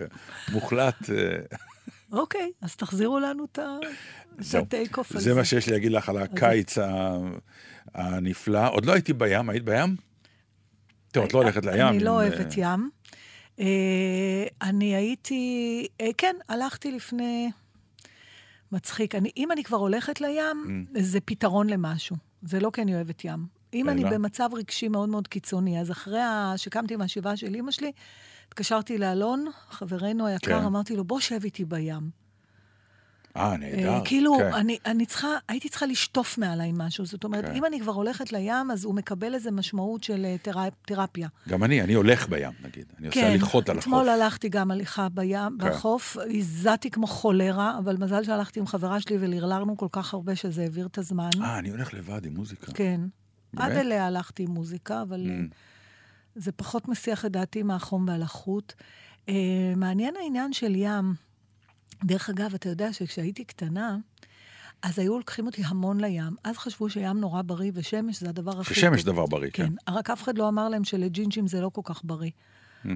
[0.52, 1.10] מוחלט.
[1.10, 1.38] אה,
[2.12, 3.58] אוקיי, אז תחזירו לנו את.
[4.54, 7.18] הטייק אוף זה מה שיש לי להגיד לך על הקיץ ה-
[7.94, 8.68] הנפלא.
[8.68, 9.96] עוד לא הייתי בים, היית בים?
[11.12, 11.88] טוב, את לא הולכת לים.
[11.88, 12.90] אני לא אוהבת אה, ים.
[13.60, 15.42] אה, אני הייתי,
[16.00, 17.50] אה, כן, הלכתי לפני...
[18.72, 19.14] מצחיק.
[19.14, 21.00] אני, אם אני כבר הולכת לים, Mm.
[21.00, 22.16] זה פתרון למשהו.
[22.42, 23.61] זה לא כי אני אוהבת ים.
[23.74, 24.10] אם אני אלא?
[24.10, 26.20] במצב רגשי מאוד מאוד קיצוני, אז אחרי
[26.56, 27.92] שקמתי מהשבעה של אימא שלי,
[28.48, 30.64] התקשרתי לאלון, חברנו היקר, כן.
[30.64, 32.22] אמרתי לו, בוא שב איתי בים.
[33.36, 34.00] אה, אה, נהדר.
[34.04, 34.52] כאילו, כן.
[34.54, 37.06] אני, אני צריכה, הייתי צריכה לשטוף מעליי משהו.
[37.06, 37.54] זאת אומרת, כן.
[37.54, 41.28] אם אני כבר הולכת לים, אז הוא מקבל איזה משמעות של אה, תרפ, תרפיה.
[41.48, 42.84] גם אני, אני הולך בים, נגיד.
[42.98, 43.88] אני עושה כן, הליכות על החוף.
[43.88, 45.68] אתמול הלכתי גם הליכה בים, כן.
[45.70, 50.62] בחוף, הזעתי כמו חולרה, אבל מזל שהלכתי עם חברה שלי ולרלרנו כל כך הרבה שזה
[50.62, 51.30] העביר את הזמן.
[51.42, 52.72] אה, אני הולך לבד עם מוזיקה.
[52.72, 53.00] כן.
[53.56, 55.30] עד אליה הלכתי עם מוזיקה, אבל Mm.
[55.30, 55.56] אה,
[56.34, 58.74] זה פחות מסיח את דעתי מהחום והלחות.
[59.28, 59.34] אה,
[59.76, 61.14] מעניין העניין של ים.
[62.04, 63.96] דרך אגב, אתה יודע שכשהייתי קטנה,
[64.82, 66.36] אז היו לוקחים אותי המון לים.
[66.44, 68.74] אז חשבו שים נורא בריא ושמש זה הדבר הכי...
[68.74, 69.04] ששמש.
[69.04, 69.66] דבר בריא, כן.
[69.66, 72.30] כן, רק אף אחד לא אמר להם שלג'ינג'ים זה לא כל כך בריא.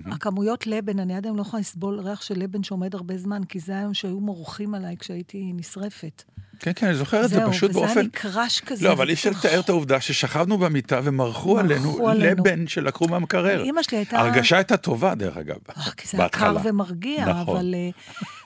[0.07, 3.61] הכמויות לבן, אני עד היום לא יכולה לסבול ריח של לבן שעומד הרבה זמן, כי
[3.61, 6.23] זה היום שהיו מורחים עליי כשהייתי נשרפת.
[6.59, 8.01] כן, כן, אני זוכר את זה זהו, פשוט וזה היה באופן...
[8.01, 8.85] לי קראש כזה.
[8.89, 12.09] לא, אבל אי אפשר וזה- לתאר את העובדה ששכבנו במיטה ומרחו מרחו עלינו.
[12.15, 13.65] לבן שלקחו מהמקרר.
[13.65, 16.71] אמא שלי הייתה- ההרגשה הייתה טובה, דרך אגב, אה, כי זה היה קר בהתחלה.
[16.71, 17.57] ומרגיע, נכון.
[17.57, 17.91] אבל אה,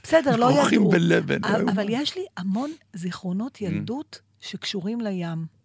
[0.02, 0.56] בסדר, לא ידעו.
[0.56, 1.86] מורחים בלבן, אבל-.
[1.88, 5.59] יש לי המון זיכרונות ילדות שקשורים לים.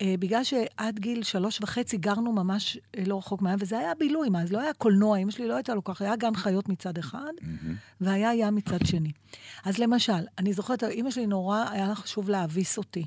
[0.00, 4.28] אה, בגלל שעד גיל שלוש וחצי גרנו ממש אה, לא רחוק מהים, וזה היה בילוי,
[4.28, 7.32] מה, אז לא היה קולנוע, אמא שלי לא הייתה לוקחת, היה גן חיות מצד אחד,
[8.00, 9.12] והיה ים מצד שני.
[9.64, 13.04] אז למשל, אני זוכרת, אמא שלי נורא, היה לה חשוב להביס אותי.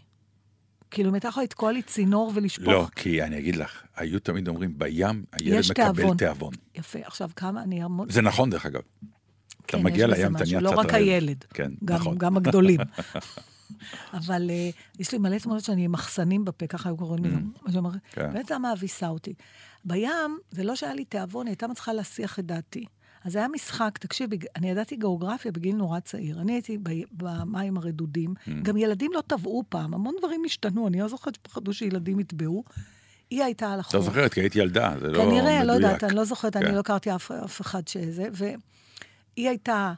[0.92, 2.68] כאילו, אם הייתה יכולה לתקוע לי צינור ולשפוך...
[2.68, 6.18] לא, כי אני אגיד לך, היו תמיד אומרים, בים הילד מקבל תיאבון.
[6.18, 6.54] תיאבון.
[6.76, 8.10] יפה, עכשיו כמה אני המון...
[8.10, 8.82] זה נכון, דרך אגב.
[9.66, 10.96] אתה כן, מגיע יש בזה לים, אתה נהיה לא קצת רק רעב.
[10.96, 12.18] הילד, כן, גם, נכון.
[12.18, 12.80] גם הגדולים.
[14.14, 17.38] אבל uh, יש לי מלא תמונות שאני עם מחסנים בפה, ככה היו קוראים לזה.
[18.18, 19.34] באמת זה מאביסה אותי.
[19.86, 22.86] בים, זה לא שהיה לי תיאבון, היא הייתה מצליחה להסיח את דעתי.
[23.24, 26.42] אז זה היה משחק, תקשיב, אני ידעתי גיאוגרפיה בגיל נורא צעיר.
[26.42, 26.78] אני הייתי
[27.12, 32.20] במים הרדודים, גם ילדים לא טבעו פעם, המון דברים השתנו, אני לא זוכרת שפחדו שילדים
[32.20, 32.64] יטבעו.
[33.30, 33.96] היא הייתה על החוף.
[33.96, 35.42] לא זוכרת, כי הייתי ילדה, זה לא מדויק.
[35.42, 36.74] כנראה, לא יודעת, אני לא זוכרת, אני כן.
[36.74, 39.94] לא הכרתי אף אחד שזה, והיא הייתה,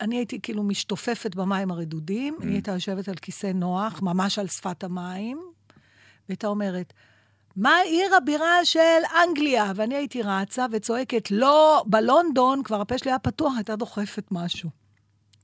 [0.00, 2.44] אני הייתי כאילו משתופפת במים הרדודים, Mm.
[2.44, 5.40] היא הייתה יושבת על כיסא נוח, ממש על שפת המים,
[6.28, 6.92] והייתה אומרת,
[7.56, 8.78] מה עיר הבירה של
[9.28, 9.72] אנגליה?
[9.76, 14.70] ואני הייתי רצה וצועקת, לא, בלונדון, כבר הפה שלי היה פתוח, הייתה דוחפת משהו.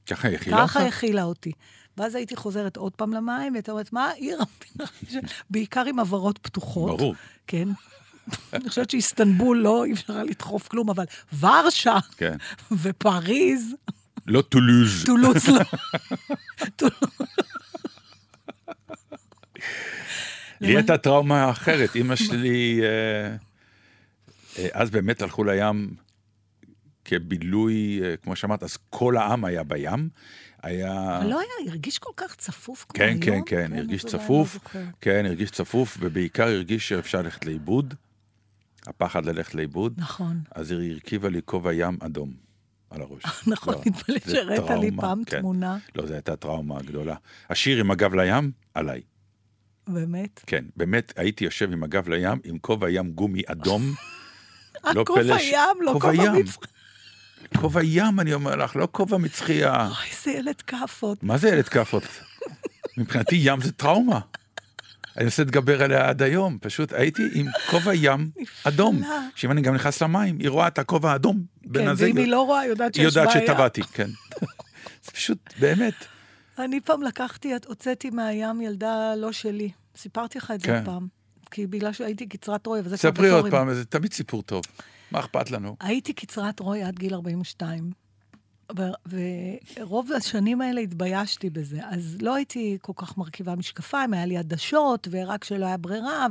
[0.07, 0.73] ככה הכילה אותך?
[0.73, 1.53] ככה הכילה אותי.
[1.97, 5.21] ואז הייתי חוזרת עוד פעם למים, והייתה אומרת, מה עיר הבירה של...
[5.51, 6.99] בעיקר עם עברות פתוחות.
[6.99, 7.15] ברור.
[7.47, 7.69] כן.
[8.53, 11.05] אני חושבת שאיסטנבול לא, אי אפשר לדחוף כלום, אבל
[11.39, 12.37] ורשה כן.
[12.83, 13.75] ופריז,
[14.29, 15.05] לא טולוז.
[15.05, 15.61] טולוס לא.
[20.61, 21.95] לי הייתה טראומה אחרת.
[21.95, 23.37] אימא שלי, אה,
[24.59, 25.95] אה, אז באמת הלכו לים
[27.05, 30.09] כבילוי, אה, כמו שאמרת, אז כל העם היה בים.
[30.63, 31.21] היה...
[31.25, 33.21] לא היה, הרגיש כל כך צפוף כמו כן, היום.
[33.21, 34.81] כן, כן, הרגיש אז אולי צפוף, לא.
[35.01, 37.95] כן, הרגיש צפוף, ובעיקר הרגיש שאפשר ללכת לאיבוד,
[38.87, 40.41] הפחד ללכת לאיבוד, נכון.
[40.51, 42.48] אז היא הרכיבה לי כובע ים אדום
[42.91, 43.23] על הראש.
[43.47, 45.41] נכון, לא, נתפלא זה שהראית לי פעם כן.
[45.41, 47.15] תמונה, לא, זו הייתה טראומה גדולה.
[47.51, 49.01] השיר עם הגב לים, עליי.
[49.89, 50.41] באמת.
[50.47, 53.83] כן, באמת, הייתי יושב עם הגב לים, עם כובע ים גומי אדום.
[54.95, 56.33] לא כובע פלא ש- ים, לא כובע כובע.
[56.33, 56.61] מצחי.
[57.57, 59.87] כובע ים, אני אומר לך, לא כובע מצחייה.
[59.87, 61.23] אוי, איזה ילד כאפות.
[61.23, 62.03] מה זה ילד כאפות?
[62.99, 64.21] מבחינתי ים זה טראומה.
[65.19, 66.59] אני מנסה להתגבר עליה עד היום.
[66.61, 68.31] פשוט הייתי עם כובע ים
[68.69, 69.03] אדום.
[69.35, 71.93] שאם אני גם נכנס למים, היא רואה את הכובע האדום בין כן.
[71.97, 73.35] ואם היא לא רואה, יודעת שיש היא בעיה.
[73.35, 74.09] יודעת שטבעתי, כן.
[75.05, 75.95] זה פשוט, באמת.
[76.59, 79.71] אני פעם לקחתי, הוצאתי מהים ילדה לא שלי.
[79.97, 80.85] סיפרתי לך את זה כן.
[80.85, 81.07] פעם.
[81.51, 84.63] כי בגלל שהייתי קצרת רוי, וזה כבר ספרי עוד פעם, זה תמיד סיפור טוב.
[85.11, 85.77] מה אכפת לנו?
[85.81, 88.08] הייתי קצרת רוי עד גיל 42, ו-
[89.77, 91.81] ורוב השנים האלה התביישתי בזה.
[91.85, 96.27] אז לא הייתי כל כך מרכיבה משקפיים, היה לי עדשות, ורק שלא היה ברירה,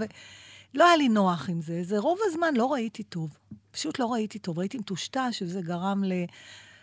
[0.73, 1.83] ולא היה לי נוח עם זה.
[1.83, 3.37] זה רוב הזמן לא ראיתי טוב.
[3.71, 4.59] פשוט לא ראיתי טוב.
[4.59, 6.13] ראיתי מטושטש, וזה גרם ל...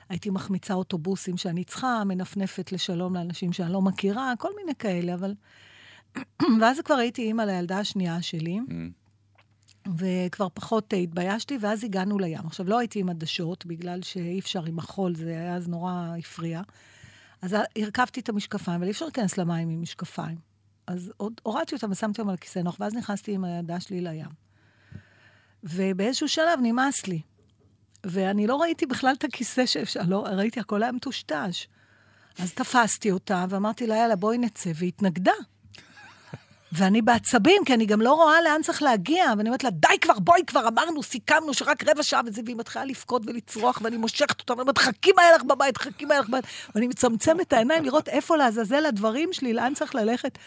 [0.09, 5.35] הייתי מחמיצה אוטובוסים שאני צריכה, מנפנפת לשלום לאנשים שאני לא מכירה, כל מיני כאלה, אבל...
[6.61, 8.59] ואז כבר הייתי אימא לילדה השנייה שלי.
[9.99, 12.47] וכבר פחות אה, התביישתי, ואז הגענו לים.
[12.47, 16.63] עכשיו, לא הייתי עם עדשות, בגלל שאי אפשר עם החול, זה היה אז נורא הפריע.
[17.43, 20.39] אז הרכבתי את המשקפיים, אבל אי אפשר להיכנס למים עם משקפיים.
[20.87, 24.29] אז עוד הורדתי אותם ושמתי אותם על כיסא נוח, ואז נכנסתי עם הילדה שלי לים.
[25.65, 27.21] ובאיזשהו שלב נמאס לי.
[28.05, 31.69] ואני לא ראיתי בכלל את הכיסא שאפשר, לא, ראיתי, הכל היה מטושטש.
[32.39, 35.33] אז תפסתי אותה ואמרתי לה, יאללה, בואי נצא, והיא התנגדה.
[36.77, 40.19] ואני בעצבים, כי אני גם לא רואה לאן צריך להגיע, ואני אומרת לה, די כבר,
[40.19, 44.53] בואי כבר, אמרנו, סיכמנו שרק רבע שעה וזה, והיא מתחילה לבכות ולצרוח, ואני מושכת אותה,
[44.53, 46.45] ואני אומרת, חכי מהר לך בבית, חכי מהר לך בבית.
[46.75, 50.39] ואני מצמצמת את העיניים לראות איפה לעזאזל הדברים שלי, לאן צריך ללכת.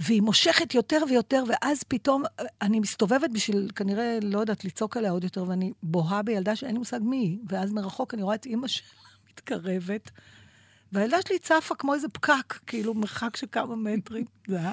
[0.00, 2.22] והיא מושכת יותר ויותר, ואז פתאום
[2.62, 6.78] אני מסתובבת בשביל, כנראה, לא יודעת, לצעוק עליה עוד יותר, ואני בוהה בילדה שאין לי
[6.78, 7.38] מושג מי היא.
[7.48, 8.86] ואז מרחוק אני רואה את אימא שלה
[9.30, 10.10] מתקרבת,
[10.92, 14.24] והילדה שלי צפה כמו איזה פקק, כאילו מרחק של כמה מטרים.
[14.48, 14.72] זה היה...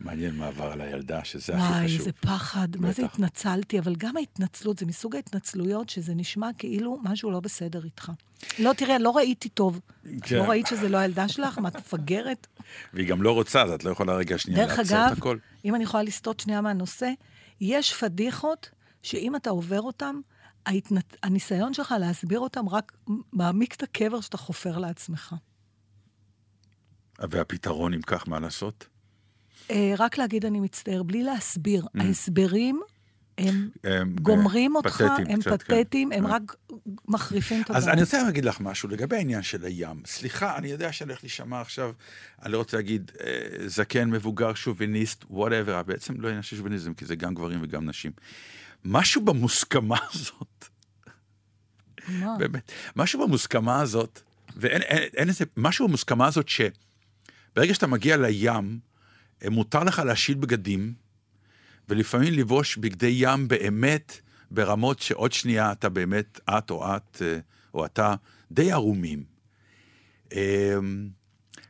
[0.00, 1.98] מעניין מה עבר על הילדה, שזה הכי וואי, חשוב.
[1.98, 3.14] איזה פחד, מה זה בטח.
[3.14, 8.12] התנצלתי, אבל גם ההתנצלות, זה מסוג ההתנצלויות שזה נשמע כאילו משהו לא בסדר איתך.
[8.58, 9.80] לא, תראה, לא ראיתי טוב.
[10.22, 10.36] כן.
[10.36, 11.58] לא ראית שזה לא הילדה שלך?
[11.58, 12.46] מה, את מפגרת?
[12.92, 15.38] והיא גם לא רוצה, אז את לא יכולה רגע שנייה דרך לעצור אגב, את הכל.
[15.64, 17.10] אם אני יכולה לסטות שנייה מהנושא,
[17.60, 18.70] יש פדיחות
[19.02, 20.20] שאם אתה עובר אותם,
[20.66, 21.16] ההתנת...
[21.22, 22.92] הניסיון שלך להסביר אותם רק
[23.32, 25.34] מעמיק את הקבר שאתה חופר לעצמך.
[27.18, 28.86] והפתרון, אם כך, מה לעשות?
[29.70, 31.86] אה, רק להגיד אני מצטער, בלי להסביר.
[31.94, 32.80] ההסברים
[33.38, 35.56] הם הם, גומרים אה, אותך, פתטיים הם כן.
[35.56, 36.30] פתטיים, הם כן.
[36.30, 36.56] רק
[37.08, 37.92] מחריפים את אז הבעיה.
[37.92, 40.02] אני רוצה להגיד לך משהו לגבי העניין של הים.
[40.06, 41.92] סליחה, אני יודע שאני הולך להישמע עכשיו,
[42.42, 47.04] אני לא רוצה להגיד אה, זקן, מבוגר, שוביניסט, וואטאבר, בעצם לא עניין של שוביניזם, כי
[47.04, 48.12] זה גם גברים וגם נשים.
[48.84, 50.64] משהו במוסכמה הזאת?
[52.38, 54.20] באמת, משהו במוסכמה הזאת,
[54.56, 58.93] ואין אין, אין איזה, משהו במוסכמה הזאת שברגע שאתה מגיע לים, אה,
[59.50, 60.94] מותר לך להשיל בגדים,
[61.88, 64.20] ולפעמים לבוש בגדי ים באמת
[64.50, 67.38] ברמות שעוד שנייה אתה באמת, את או את אה,
[67.74, 68.14] או אתה,
[68.50, 69.24] די ערומים.
[70.32, 70.76] אה,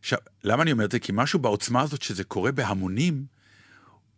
[0.00, 0.98] עכשיו, למה אני אומר את זה?
[0.98, 3.24] כי משהו בעוצמה הזאת שזה קורה בהמונים,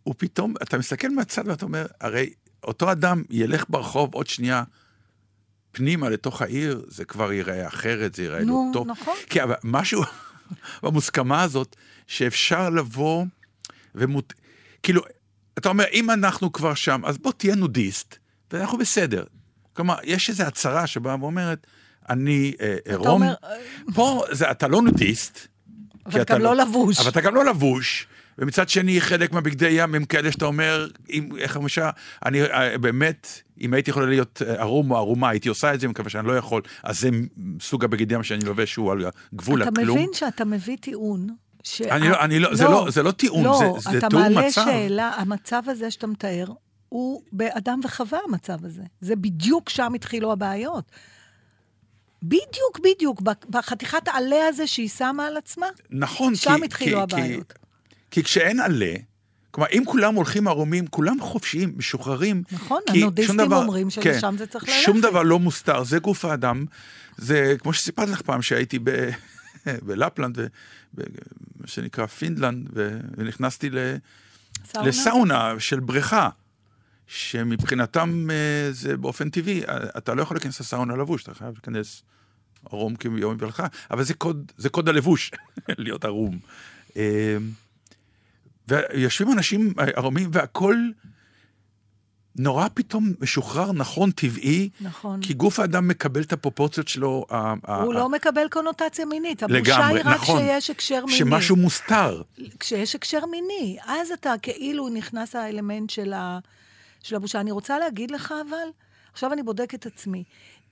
[0.03, 2.31] הוא פתאום, אתה מסתכל מהצד ואתה אומר, הרי
[2.65, 4.65] אותו אדם ילך ברחוב עוד שנייה
[5.73, 8.87] פנימה לתוך העיר, זה כבר ייראה אחרת, זה ייראה נו, לא טוב.
[8.87, 9.15] נכון.
[9.31, 10.03] כי אבל משהו
[10.83, 13.25] במוסכמה הזאת, שאפשר לבוא
[13.97, 14.35] ומות...
[14.83, 15.03] כאילו,
[15.59, 18.17] אתה אומר, אם אנחנו כבר שם, אז בוא תהיה נודיסט,
[18.53, 19.25] ואנחנו בסדר.
[19.73, 21.67] כלומר, יש איזו הצהרה שבאה ואומרת,
[22.09, 23.09] אני אה, עירום.
[23.09, 23.57] אומר, אה,
[23.94, 25.47] פה זה, אתה לא נודיסט.
[26.07, 27.01] אבל אתה גם לא לבוש.
[27.01, 28.07] אבל אתה גם לא לבוש.
[28.38, 31.83] ומצד שני, חלק מהבגדי ים הם כאלה שאתה אומר, אם, איך למשל,
[32.25, 35.88] אני אה, באמת, אם הייתי יכולה להיות אה, ערום או ערומה, הייתי עושה את זה,
[35.88, 37.11] מקווה שאני לא יכול, אז זה
[37.61, 39.97] סוג הבגד ים שאני לובש שהוא על גבול אתה הכלום.
[39.99, 41.29] מבין שאתה מביא טיעון.
[41.69, 41.83] ש...
[41.83, 44.46] אני לא- אני לא- זה לא- זה לא טיעון, לא, זה- זה אתה תיאור מעלה
[44.46, 44.64] מצב.
[44.64, 46.46] שאלה, המצב הזה שאתה מתאר,
[46.88, 48.83] הוא באדם וחווה המצב הזה.
[49.00, 50.85] זה בדיוק שם התחילו הבעיות.
[52.23, 57.52] בדיוק, בדיוק, בחתיכת העלה הזה שהיא שמה על עצמה, נכון, שם כי, התחילו כי, הבעיות.
[57.52, 57.58] כי,
[58.10, 58.94] כי כשאין עלה,
[59.50, 62.42] כלומר, אם כולם הולכים ערומים, כולם חופשיים, משוחררים.
[62.52, 65.08] נכון, הנודיסטים שום דבר- אומרים שלשם זה צריך שום ללכת.
[65.10, 66.64] דבר לא מוסתר, זה גוף האדם.
[67.17, 68.90] זה כמו שסיפרתי לך פעם שהייתי ב...
[69.87, 70.38] בלפלנד,
[71.61, 73.79] מה שנקרא פינלנד, ו- ונכנסתי ל...
[74.65, 74.88] סאונה?
[74.88, 76.29] לסאונה של בריכה,
[77.07, 82.03] שמבחינתם אה, זה באופן טבעי, אה, אתה לא יכול להיכנס לסאונה לבוש, אתה חייב להיכנס
[82.71, 85.31] ערום כיום ולך, אבל זה קוד, זה קוד הלבוש,
[85.69, 86.38] להיות ערום.
[86.97, 87.37] אה,
[88.69, 90.77] ויושבים אנשים ערומים והכל
[92.39, 95.21] נורא פתאום משוחרר, נכון, טבעי, נכון.
[95.23, 97.27] כי גוף האדם מקבל את הפרופורציות שלו.
[97.31, 99.43] ה- הוא ה- לא מקבל קונוטציה מינית.
[99.43, 100.39] הבושה לגמרי, היא רק נכון.
[100.43, 101.19] כשיש הקשר מיני.
[101.19, 102.23] שמשהו מוסתר.
[102.61, 106.39] כשיש הקשר מיני, אז אתה כאילו נכנס האלמנט של, ה,
[107.03, 107.41] של הבושה.
[107.41, 108.69] אני רוצה להגיד לך אבל,
[109.13, 110.25] עכשיו אני בודקת את עצמי,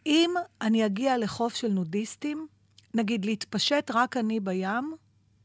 [0.07, 0.31] אם
[0.62, 2.47] אני אגיע לחוף של נודיסטים,
[2.95, 4.93] נגיד להתפשט רק אני בים,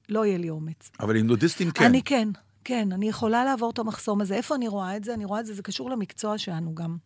[0.10, 0.90] לא יהיה לי אומץ.
[1.00, 1.86] אבל עם נודיסטים כן.
[1.86, 2.28] אני כן,
[2.64, 4.36] כן, אני יכולה לעבור את המחסום הזה.
[4.36, 5.14] איפה אני רואה את זה?
[5.14, 6.98] אני רואה את זה, זה קשור למקצוע שלנו גם.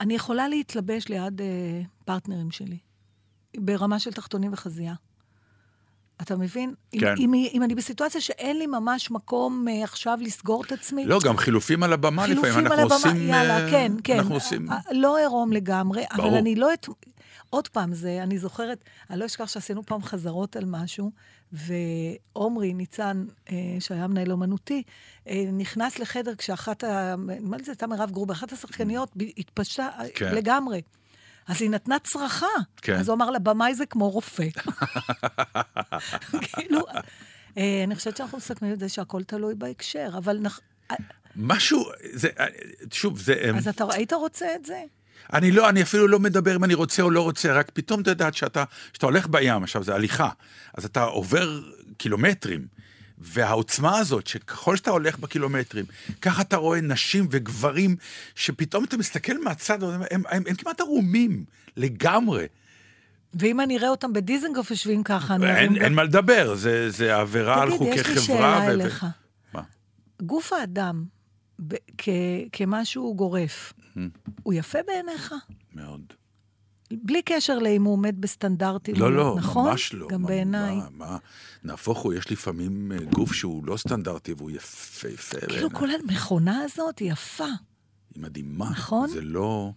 [0.00, 1.46] אני יכולה להתלבש ליד אה,
[2.04, 2.78] פרטנרים שלי,
[3.56, 4.94] ברמה של תחתונים וחזייה.
[6.22, 6.74] אתה מבין?
[6.94, 7.14] אם- כן.
[7.18, 11.36] אם, אם אני בסיטואציה שאין לי ממש מקום אה, עכשיו לסגור את עצמי, לא, גם
[11.36, 13.28] חילופים על הבמה לפעמים, חילופים אנחנו על הבמה, עושים...
[13.28, 14.18] יאללה, אה, כן, כן.
[14.18, 14.70] אנחנו עושים...
[14.70, 16.38] אה, לא עירום לגמרי, אבל ברור.
[16.38, 16.72] אני לא...
[16.74, 16.86] את...
[17.50, 21.10] עוד פעם, זה, אני זוכרת, אני לא אשכח שעשינו פעם חזרות על משהו,
[21.52, 24.82] ועומרי ניצן, אה, שהיה מנהל אומנותי,
[25.28, 27.14] אה, נכנס לחדר כשאחת, ה-
[27.58, 30.34] לי זו הייתה מירב גרובר, אחת השחקניות התפשטה אה, כן.
[30.34, 30.82] לגמרי.
[31.48, 32.46] אז היא נתנה צרחה.
[32.76, 32.94] כן.
[32.94, 34.46] אז הוא אמר לה, במאי זה כמו רופא.
[36.52, 36.80] כאילו,
[37.58, 40.46] אה, אני חושבת שאנחנו מסכמים את זה שהכל תלוי בהקשר, אבל.
[40.90, 40.96] אה,
[41.36, 42.46] משהו, זה, אה,
[42.92, 43.34] שוב, זה...
[43.56, 44.82] אז אתה היית רוצה את זה?
[45.32, 48.10] אני לא, אני אפילו לא מדבר אם אני רוצה או לא רוצה, רק פתאום אתה
[48.10, 50.28] יודעת שאתה, שאתה הולך בים, עכשיו זה הליכה,
[50.74, 51.60] אז אתה עובר
[51.96, 52.66] קילומטרים,
[53.18, 55.84] והעוצמה הזאת, שככל שאתה הולך בקילומטרים,
[56.22, 57.96] ככה אתה רואה נשים וגברים,
[58.34, 61.44] שפתאום אתה מסתכל מהצד, הם, הם, הם, הם כמעט ערומים,
[61.76, 62.46] לגמרי.
[63.34, 65.82] ואם אני אראה אותם בדיזנגוף יושבים ככה, אני אין, ארים...
[65.82, 68.20] אין מה לדבר, זה, זה עבירה על תגיד, חוקי יש לי חברה.
[68.22, 69.06] שאלה ו- אליך.
[69.54, 69.62] מה?
[70.22, 71.04] גוף האדם,
[71.60, 72.08] ב- כ-
[72.52, 73.72] כמשהו גורף,
[74.42, 75.34] הוא יפה בעיניך?
[75.74, 76.00] מאוד.
[76.92, 79.70] בלי קשר לאם הוא עומד בסטנדרטים, לא, לא, נכון?
[79.70, 80.08] ממש לא.
[80.10, 80.76] גם בעיניי.
[80.76, 81.18] מה, מה,
[81.64, 85.38] נהפוך הוא, יש לפעמים אה, גוף שהוא לא סטנדרטי והוא יפהפה.
[85.40, 85.70] כאילו בעיניי.
[85.80, 87.44] כל המכונה הזאת היא יפה.
[88.14, 88.70] היא מדהימה.
[88.70, 89.08] נכון?
[89.08, 89.72] זה לא...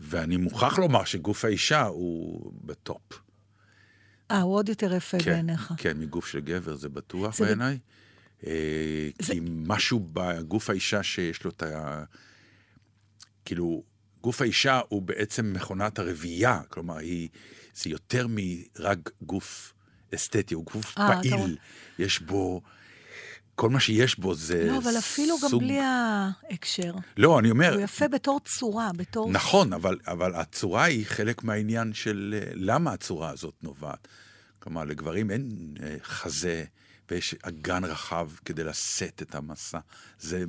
[0.00, 3.02] ואני מוכרח לומר שגוף האישה הוא בטופ.
[4.30, 5.74] אה, הוא עוד יותר יפה כן, בעיניך.
[5.76, 7.74] כן, מגוף של גבר זה בטוח ב- בעיניי.
[7.74, 7.78] זה-
[8.42, 12.04] כי משהו בגוף האישה שיש לו את ה...
[13.44, 13.82] כאילו,
[14.20, 17.28] גוף האישה הוא בעצם מכונת הרבייה, כלומר, היא,
[17.74, 19.72] זה יותר מרק גוף
[20.14, 21.50] אסתטי, הוא גוף אה, אתה פעיל, רואה.
[21.98, 22.62] יש בו...
[23.54, 25.62] כל מה שיש בו זה לא, אבל אפילו גם סוג...
[25.62, 26.94] בלי ההקשר.
[27.16, 29.30] לא, אני אומר, הוא יפה בתור צורה, בתור...
[29.30, 34.08] נכון, אבל, אבל הצורה היא חלק מהעניין של אה, למה הצורה הזאת נובעת.
[34.58, 36.64] כלומר, לגברים אין אה, חזה
[37.10, 39.78] ויש אגן רחב כדי לשאת את המסע.
[40.18, 40.44] זה...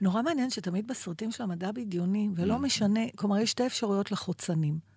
[0.00, 2.58] נורא מעניין שתמיד בסרטים של המדע בדיוני, ולא Mm.
[2.58, 4.90] משנה, כלומר, יש שתי אפשרויות לחוצנים.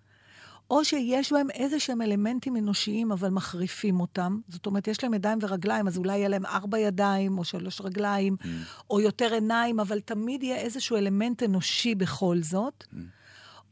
[0.71, 4.39] או שיש בהם איזה שהם אלמנטים אנושיים, אבל מחריפים אותם.
[4.47, 8.35] זאת אומרת, יש להם ידיים ורגליים, אז אולי יהיה להם ארבע ידיים, או שלוש רגליים,
[8.41, 8.45] Mm.
[8.89, 12.83] או יותר עיניים, אבל תמיד יהיה איזשהו אלמנט אנושי בכל זאת.
[12.83, 12.97] Mm.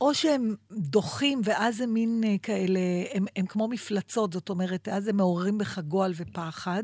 [0.01, 2.79] או שהם דוחים, ואז הם מין אה, כאלה,
[3.13, 6.83] הם, הם כמו מפלצות, זאת אומרת, אז הם מעוררים בך גועל ופחד.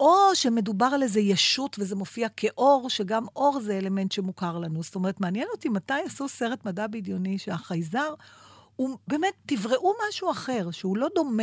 [0.00, 4.82] או שמדובר על איזה ישות וזה מופיע כאור, שגם אור זה אלמנט שמוכר לנו.
[4.82, 8.14] זאת אומרת, מעניין אותי מתי עשו סרט מדע בדיוני שהחייזר,
[8.76, 11.42] הוא באמת, תבראו משהו אחר, שהוא לא דומה.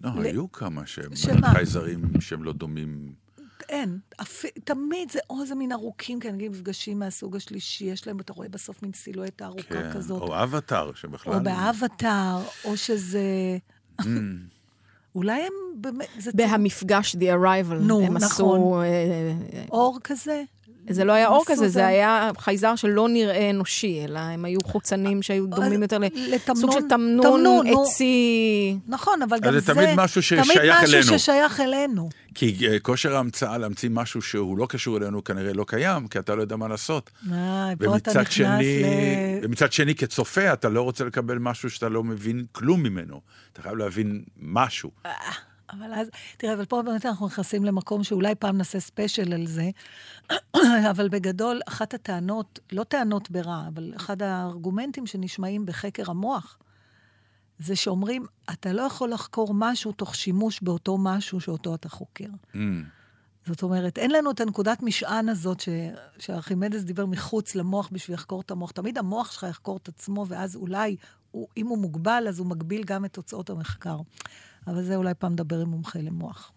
[0.00, 1.14] לא, ל- היו כמה שהם?
[1.52, 3.14] חייזרים שהם לא דומים.
[3.68, 4.44] אין, אפ...
[4.64, 8.48] תמיד זה או איזה מין ארוכים, כי נגיד מפגשים מהסוג השלישי, יש להם, אתה רואה
[8.48, 10.22] בסוף מין סילואטה ארוכה כן, כזאת.
[10.22, 11.34] או אבטאר, שבכלל...
[11.34, 13.58] או באבטאר, או שזה...
[14.00, 14.04] Mm,
[15.14, 16.08] אולי הם באמת...
[16.18, 18.24] זה בהמפגש, The Arrival, נו, הם נכון.
[18.24, 18.80] עשו...
[18.82, 20.42] אה, אור כזה.
[20.90, 25.22] זה לא היה אור כזה, זה- היה חייזר שלא נראה אנושי, אלא הם היו חוצנים
[25.22, 27.82] שהיו דומים יותר לסוג של תמנון תמנון, נו.
[27.82, 28.76] עצי.
[28.86, 29.74] נכון, אבל גם זה זה...
[29.74, 30.98] תמיד משהו ששייך תמיד אלינו.
[30.98, 32.08] משהו ששייך אלינו.
[32.34, 36.34] כי אה, כושר ההמצאה להמציא משהו שהוא לא קשור אלינו כנראה לא קיים, כי אתה
[36.34, 37.10] לא יודע מה לעשות.
[37.32, 38.86] אה, פה אתה ומצד נכנס שני, ל...
[39.42, 43.20] ומצד שני, כצופה, אתה לא רוצה לקבל משהו שאתה לא מבין כלום ממנו.
[43.52, 44.90] אתה חייב להבין משהו.
[45.70, 49.70] אבל אז, תראה, אבל פה באמת אנחנו נכנסים למקום שאולי פעם נעשה ספיישל על זה,
[50.90, 56.58] אבל בגדול, אחת הטענות, לא טענות ברע, אבל אחד הארגומנטים שנשמעים בחקר המוח,
[57.58, 62.28] זה שאומרים, אתה לא יכול לחקור משהו תוך שימוש באותו משהו שאותו אתה חוקר.
[62.54, 62.58] Mm,
[63.46, 65.68] זאת אומרת, אין לנו את הנקודת משען הזאת ש...
[66.18, 68.70] שארכימדס דיבר מחוץ למוח בשביל לחקור את המוח.
[68.70, 70.96] תמיד המוח שלך יחקור את עצמו, ואז אולי,
[71.30, 73.96] הוא, אם הוא מוגבל, אז הוא מגביל גם את תוצאות המחקר.
[74.68, 76.52] אבל זה אולי פעם נדבר עם מומחה למוח.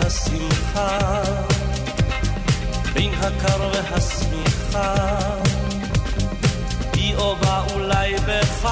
[0.00, 1.37] השמחה
[3.28, 4.94] הקר והשמיכה,
[6.92, 8.68] היא או בא אולי בך.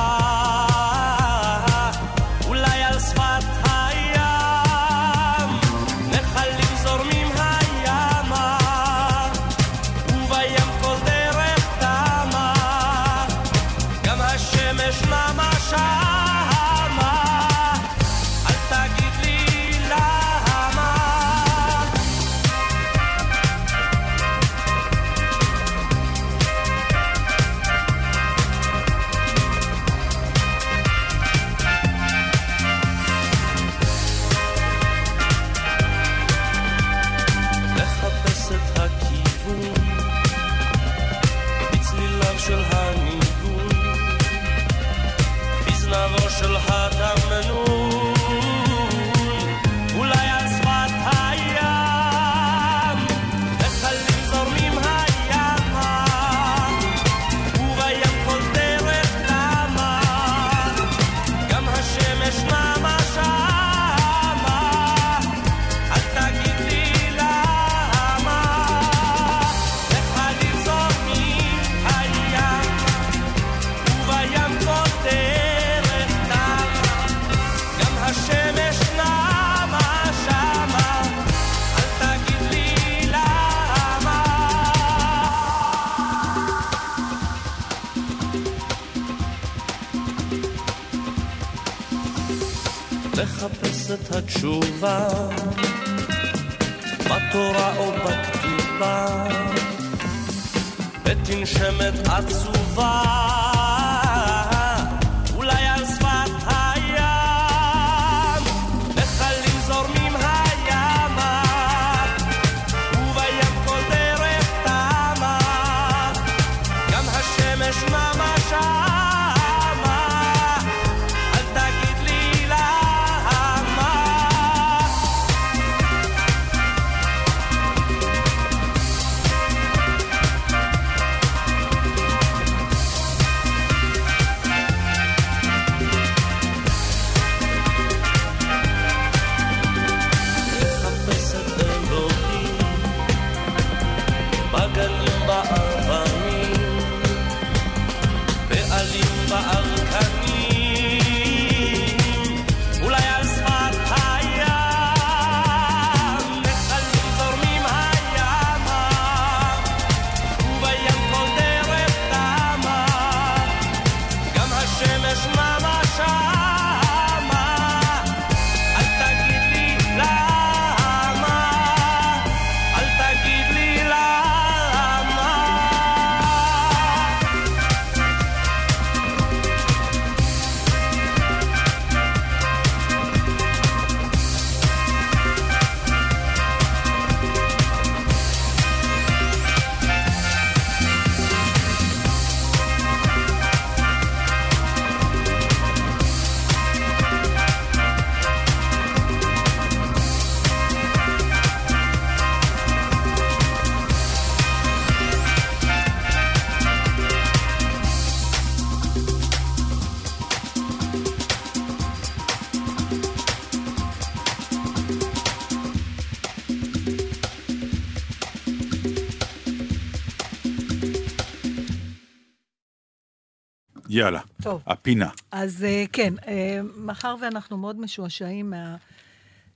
[224.47, 224.61] טוב.
[224.66, 225.09] הפינה.
[225.30, 228.53] אז אה, כן, אה, מאחר ואנחנו מאוד משועשעים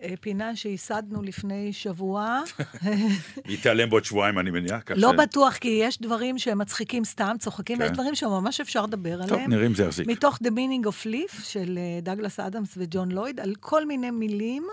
[0.00, 2.40] מהפינה שייסדנו לפני שבוע,
[3.48, 4.82] היא תיעלם בעוד שבועיים, אני מניח.
[4.96, 7.82] לא ש- בטוח, כי יש דברים שהם מצחיקים סתם, צוחקים, כן.
[7.82, 9.50] ויש דברים שממש אפשר לדבר טוב, עליהם.
[9.50, 10.06] נראה אם זה יחזיק.
[10.06, 14.66] מתוך The Meaning of Leaf של אה, דגלס אדמס וג'ון לויד, על כל מיני מילים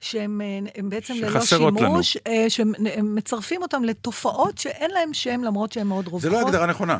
[0.00, 1.78] שהם אה, הם בעצם ללא לנו.
[1.78, 6.22] שימוש, אה, שמצרפים אותם לתופעות שאין להם שם, למרות שהן מאוד רווחות.
[6.22, 6.98] זה לא הגדרה נכונה.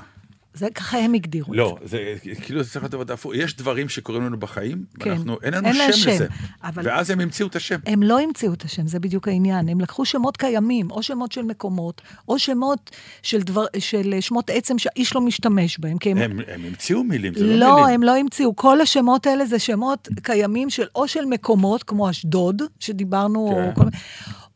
[0.58, 3.32] זה ככה הם הגדירו את לא, זה כאילו זה צריך להיות עבודה הפוך.
[3.34, 5.10] יש דברים שקורים לנו בחיים, כן.
[5.10, 6.26] ואנחנו, אין לנו אין שם שם, לזה.
[6.64, 7.78] אבל- ואז הם המציאו את השם.
[7.86, 9.68] הם לא המציאו את השם, זה בדיוק העניין.
[9.68, 12.90] הם לקחו שמות קיימים, או שמות של מקומות, או שמות
[13.22, 15.96] של, דבר, של שמות עצם שאיש לא משתמש בהם.
[16.06, 17.94] הם, הם הם המציאו מילים, זה לא לא, מילים.
[17.94, 18.56] הם לא המציאו.
[18.56, 23.68] כל השמות האלה זה שמות קיימים של או של מקומות, כמו אשדוד, שדיברנו, כן.
[23.68, 23.84] או, כל,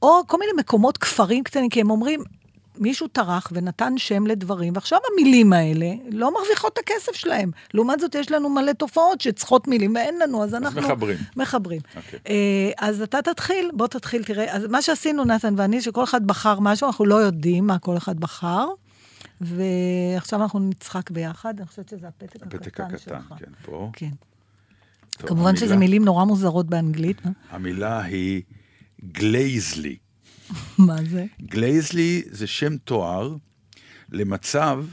[0.02, 2.20] או כל מיני מקומות, כפרים קטנים, כי הם אומרים,
[2.78, 7.50] מישהו טרח ונתן שם לדברים, ועכשיו המילים האלה לא מרוויחות את הכסף שלהם.
[7.74, 10.80] לעומת זאת, יש לנו מלא תופעות שצריכות מילים, ואין לנו, אז אנחנו...
[10.80, 11.16] מחברים.
[11.36, 11.80] מחברים.
[11.96, 12.18] אוקיי.
[12.28, 14.56] אה, אז אתה תתחיל, בוא תתחיל, תראה.
[14.56, 18.20] אז מה שעשינו, נתן ואני, שכל אחד בחר משהו, אנחנו לא יודעים מה כל אחד
[18.20, 18.66] בחר,
[19.40, 23.34] ועכשיו אנחנו נצחק ביחד, אני חושבת שזה הפתק הקטן הפתק הקטן, שלך.
[23.38, 23.90] כן, פה.
[23.92, 24.10] כן.
[25.18, 27.16] טוב, כמובן המילה- שזה מילים נורא מוזרות באנגלית.
[27.26, 27.30] אה?
[27.50, 28.42] המילה היא
[29.12, 29.96] גלייזלי.
[30.78, 31.24] מה זה?
[31.42, 33.36] Glazeley זה שם תואר
[34.10, 34.84] למצב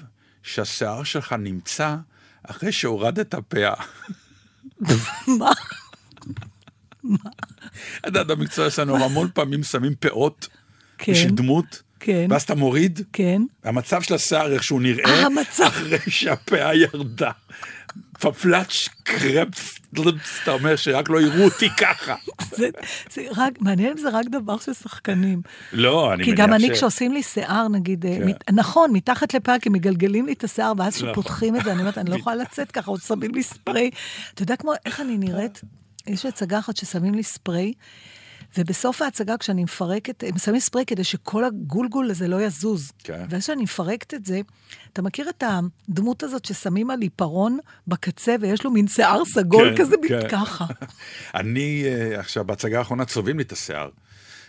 [0.43, 1.95] שהשיער שלך נמצא
[2.43, 3.74] אחרי שהורדת פאה.
[5.28, 5.51] מה?
[7.99, 10.47] את יודעת, במקצוע שלנו המון פעמים שמים פאות
[10.97, 12.28] כן, בשביל דמות, כן.
[12.30, 13.41] ואז אתה מוריד, כן.
[13.64, 15.64] המצב של השיער איך שהוא נראה, אה, המצב.
[15.64, 17.32] אחרי שהפאה ירדה.
[18.20, 19.80] פפלאץ' קרפס,
[20.44, 22.16] אתה אומר שרק לא יראו אותי ככה.
[22.52, 22.70] זה,
[23.12, 25.42] זה רק, מעניין אם זה רק דבר של שחקנים.
[25.74, 28.20] לא, אני כי מניח גם אני, ש- כשעושים לי שיער, נגיד, כן.
[28.20, 28.26] כן.
[28.28, 31.10] מת, נכון, מתחת לפאה, כי מגלגלים לי את השיער, ואז נכון.
[31.10, 33.90] כשפותחים את זה, אני אומרת, אני לא יכולה לצאת ככה, עוד שמים לי ספרי.
[34.34, 35.62] אתה יודע כמו, איך אני נראית?
[36.08, 37.74] יש הצגה אחת ששמים לי ספרי,
[38.58, 42.91] ובסוף ההצגה, כשאני מפרקת, הם שמים ספרי כדי שכל הגולגול הזה לא יזוז.
[43.04, 43.26] כן.
[43.30, 44.41] ואז כשאני מפרקת את זה,
[44.93, 45.43] אתה מכיר את
[45.89, 50.30] הדמות הזאת ששמים על עיפרון בקצה, ויש לו מין שיער סגול כן, כזה, כן.
[50.30, 50.66] ככה.
[51.36, 53.89] אני, אה, עכשיו, בהצגה האחרונה צובעים לי את השיער.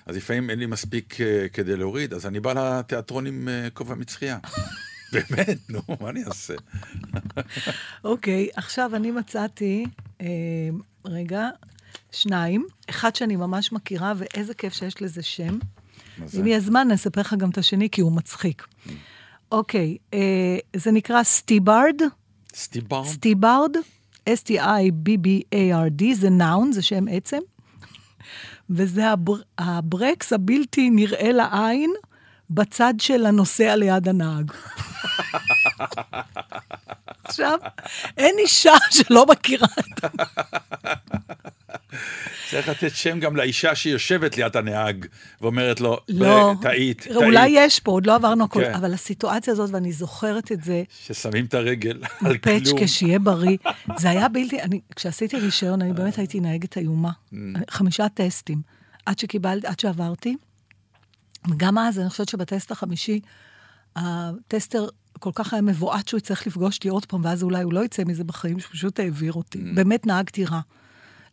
[0.07, 3.95] אז לפעמים אין לי מספיק אה, כדי להוריד, אז אני בא לתיאטרון עם אה, כובע
[3.95, 4.39] מצחייה.
[5.13, 6.55] באמת, נו, מה אני אעשה?
[8.05, 9.87] אוקיי, עכשיו אני מצאתי,
[10.21, 10.27] אה,
[11.05, 11.49] רגע,
[12.13, 12.67] שניים.
[12.91, 15.59] אחד שאני ממש מכירה, ואיזה כיף שיש לזה שם.
[16.27, 16.41] זה?
[16.41, 18.67] אם יהיה זמן, אני אספר לך גם את השני, כי הוא מצחיק.
[19.53, 22.03] אוקיי, אה, זה נקרא Stibbard,
[22.55, 23.05] Stibbar?
[23.05, 23.77] Stibbard,
[24.29, 27.39] S-T-I-B-B-A-R-D, זה noun, זה שם עצם,
[28.71, 31.91] וזה הבר, הברקס הבלתי נראה לעין
[32.51, 34.53] בצד של הנוסע ליד הנהג.
[37.25, 37.59] עכשיו,
[38.17, 40.05] אין אישה שלא מכירה את
[42.51, 45.07] צריך לתת שם גם לאישה שיושבת ליד הנהג
[45.41, 47.17] ואומרת לו, לא, טעית, טעית.
[47.17, 48.75] אולי יש פה, עוד לא עברנו הכל, כן.
[48.75, 52.61] אבל הסיטואציה הזאת, ואני זוכרת את זה, ששמים את הרגל על כלום.
[52.61, 53.57] פצ'קה, שיהיה בריא.
[53.99, 57.11] זה היה בלתי, אני, כשעשיתי רישיון, אני באמת הייתי נהגת איומה.
[57.11, 57.37] Mm.
[57.71, 58.63] חמישה טסטים.
[59.07, 60.37] עד שקיבלתי, עד שעברתי.
[61.51, 63.21] וגם אז, אני חושבת שבטסט החמישי,
[63.97, 67.85] הטסטר כל כך היה מבועת שהוא יצטרך לפגוש אותי עוד פעם, ואז אולי הוא לא
[67.85, 69.59] יצא מזה בחיים, שפשוט העביר אותי.
[69.59, 69.75] Mm.
[69.75, 70.61] באמת נהגתי רע.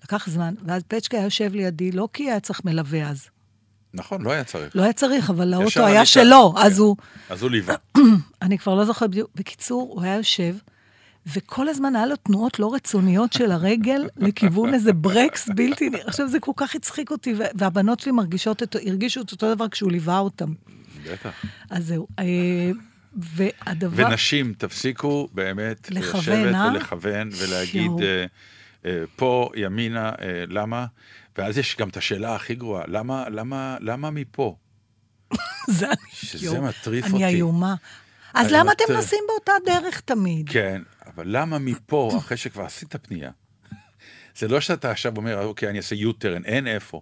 [0.08, 3.30] לקח זמן, ואז פצ'קה היה יושב לידי, לא כי היה צריך מלווה אז.
[3.94, 4.76] נכון, לא היה צריך.
[4.76, 6.08] לא היה צריך, אבל האוטו היה עלית.
[6.08, 6.80] שלו, אז כן.
[6.80, 6.96] הוא...
[7.30, 7.76] אז הוא ליווה.
[8.42, 9.30] אני כבר לא זוכרת בדיוק.
[9.36, 10.56] בקיצור, הוא היה יושב,
[11.34, 15.90] וכל הזמן היה לו תנועות לא רצוניות של הרגל לכיוון איזה ברקס בלתי.
[16.06, 19.92] עכשיו, זה כל כך הצחיק אותי, והבנות שלי מרגישות את, הרגישו את אותו דבר כשהוא
[19.92, 20.54] ליווה אותם.
[21.04, 21.46] בטח.
[21.70, 22.08] אז זהו.
[22.20, 22.72] אה,
[23.16, 24.08] והדבר...
[24.10, 26.70] ונשים, תפסיקו באמת לשבת אה?
[26.74, 27.92] ולכוון ולהגיד,
[29.16, 30.16] פה, ימינה, אה,
[30.48, 30.86] למה?
[31.38, 34.56] ואז יש גם את השאלה הכי גרועה, למה, למה, למה מפה?
[35.68, 37.26] זה אני- שזה יואו, מטריף אני אותי.
[37.26, 37.76] איומה.
[38.34, 38.94] אז אני למה אתם.
[38.94, 40.50] נוסעים באותה דרך תמיד?
[40.50, 43.32] כן, אבל למה מפה, אחרי שכבר עשית פנייה?
[44.38, 47.02] זה לא שאתה עכשיו אומר, אוקיי, אני אעשה U-turn, אין איפה.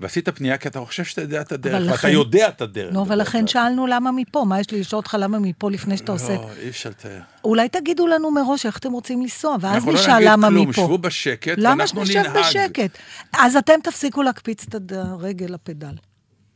[0.00, 2.92] ועשית פנייה כי אתה חושב שאתה יודע את הדרך, ואתה לכן- יודע את הדרך.
[2.94, 3.46] נו, אבל לכן.
[3.46, 6.34] שאלנו למה מפה, מה יש לי לשאול אותך למה מפה לפני שאתה עושה...
[6.34, 7.20] לא, אי אפשר לתאר.
[7.44, 10.68] אולי תגידו לנו מראש איך אתם רוצים לנסוע, ואז אנחנו לא נשאל נגיד למה כלום,
[10.68, 10.82] מפה.
[10.82, 12.36] שבו בשקט, למה ואנחנו שנשב ננהג.
[12.38, 12.98] בשקט?
[13.32, 15.94] אז אתם תפסיקו להקפיץ את הרגל לפדל.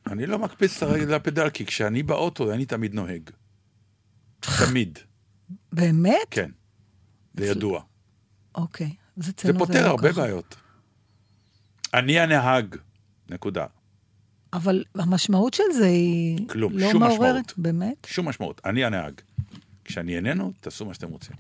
[0.06, 3.30] אני לא מקפיץ את הרגל לפדל, כי כשאני באוטו, אני תמיד נוהג.
[4.40, 4.98] תמיד,
[5.72, 6.14] באמת?
[6.30, 6.50] כן.
[7.34, 7.80] זה ידוע.
[8.54, 8.90] אוקיי.
[9.16, 10.12] זה פותר לא הרבה.
[10.12, 10.56] בעיות.
[11.94, 12.76] אני הנהג,
[13.30, 13.66] נקודה.
[14.52, 16.48] אבל המשמעות של זה היא...
[16.48, 17.52] כלום, לא שום מעוררת, משמעות.
[17.56, 18.06] באמת?
[18.06, 19.12] שום משמעות, אני הנהג.
[19.84, 21.36] כשאני איננו, תעשו מה שאתם רוצים.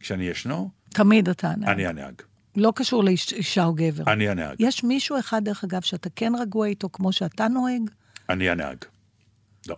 [0.00, 1.68] כשאני ישנו, תמיד אתה הנהג.
[1.68, 2.14] אני הנהג.
[2.56, 4.12] לא קשור לאישה או גבר.
[4.12, 4.56] אני הנהג.
[4.58, 7.90] יש מישהו אחד, דרך אגב, שאתה כן רגוע איתו כמו שאתה נוהג?
[8.28, 8.76] אני הנהג.
[9.68, 9.76] לא.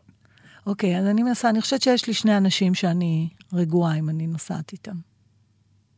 [0.67, 4.73] אוקיי, אז אני מנסה, אני חושבת שיש לי שני אנשים שאני רגועה אם אני נוסעת
[4.73, 4.97] איתם.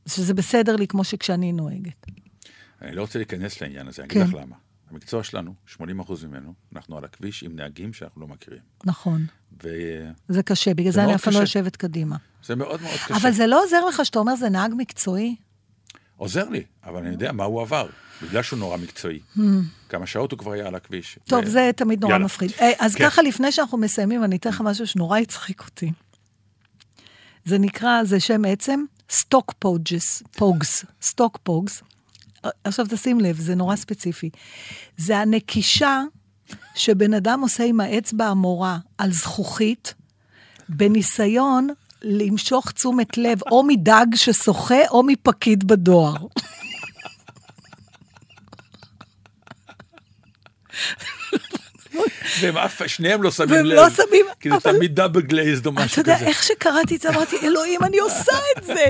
[0.08, 2.06] שזה בסדר לי כמו שכשאני נוהגת.
[2.82, 4.20] אני לא רוצה להיכנס לעניין הזה, אני כן.
[4.20, 4.56] אגיד לך למה.
[4.90, 5.80] המקצוע שלנו, 80%
[6.26, 8.60] ממנו, אנחנו על הכביש עם נהגים שאנחנו לא מכירים.
[8.84, 9.26] נכון.
[9.60, 11.38] וזה זה קשה, בגלל זה זה אני אף פעם לא.
[11.38, 12.16] יושבת קדימה.
[12.56, 13.16] מאוד מאוד קשה.
[13.16, 15.36] אבל זה לא עוזר לך שאתה אומר זה נהג מקצועי?
[16.16, 17.86] עוזר לי, אבל אני יודע מה הוא עבר,
[18.22, 19.20] בגלל שהוא נורא מקצועי.
[19.88, 21.18] כמה שעות הוא כבר היה על הכביש.
[21.18, 21.28] Hmm.
[21.28, 22.24] טוב, ו- זה תמיד נורא יאללה.
[22.24, 22.52] מפחיד.
[22.60, 23.04] אה, אז כן.
[23.04, 25.92] ככה, לפני שאנחנו מסיימים, אני אתן לך משהו שנורא הצחיק אותי.
[27.44, 31.82] זה נקרא, זה שם עצם, Stoke Poges, Poges, Stoke Poges.
[32.64, 34.30] עכשיו תשים לב, זה נורא ספציפי.
[34.96, 36.02] זה הנקישה
[36.74, 39.94] שבן אדם עושה עם האצבע המורה על זכוכית,
[40.68, 41.68] בניסיון
[42.02, 46.16] למשוך תשומת לב או מדג ששוחה או מפקיד בדואר.
[52.40, 53.76] והם אף, שניהם לא שמים והם לב.
[53.76, 56.26] לא שמים, כי זה אבל- תמיד דאבל גלייזד או אתה משהו יודע, כזה.
[56.26, 58.86] איך שקראתי את זה, אמרתי, אלוהים, אני עושה את זה.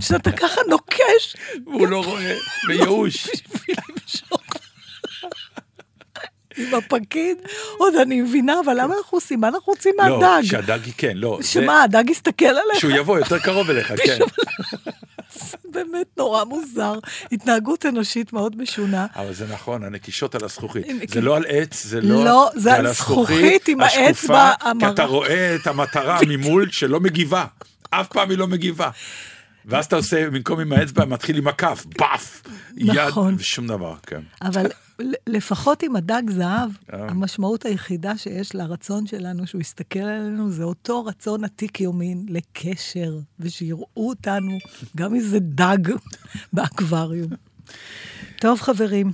[0.00, 1.36] שאתה ככה נוקש
[1.66, 2.34] והוא לא רואה,
[2.68, 3.26] בייאוש.
[3.28, 4.40] בשביל למשוך.
[6.56, 7.36] עם הפקיד,
[7.78, 9.40] עוד אני מבינה, אבל למה אנחנו עושים?
[9.40, 10.42] מה אנחנו רוצים לא, מהדג?
[10.46, 11.38] שהדג, כן, לא.
[11.42, 12.80] שמה, הדג יסתכל עליך?
[12.80, 14.18] שהוא יבוא יותר קרוב אליך, כן.
[15.74, 16.94] באמת נורא מוזר.
[17.32, 19.06] התנהגות אנושית מאוד משונה.
[19.16, 20.86] אבל זה נכון, הנקישות על הזכוכית.
[21.00, 22.24] זה כי- לא על עץ, זה לא...
[22.24, 24.90] לא, זה על הזכוכית זכוכית עם האצבע כי המרה.
[24.90, 27.44] אתה רואה את המטרה ממול שלא מגיבה.
[27.90, 28.90] אף פעם היא לא מגיבה.
[29.64, 32.42] ואז אתה עושה, במקום עם האצבע, מתחיל עם הכף, באף.
[32.76, 33.32] נכון.
[33.34, 34.20] יד ושום דבר, כן.
[34.42, 34.66] אבל
[35.26, 37.08] לפחות עם הדג זהב, אה.
[37.08, 43.86] המשמעות היחידה שיש לרצון שלנו שהוא יסתכל עלינו, זה אותו רצון עתיק יומין לקשר, ושיראו
[43.96, 44.58] אותנו,
[44.96, 45.78] גם איזה דג
[46.52, 47.30] באקווריום.
[48.40, 49.12] טוב, חברים,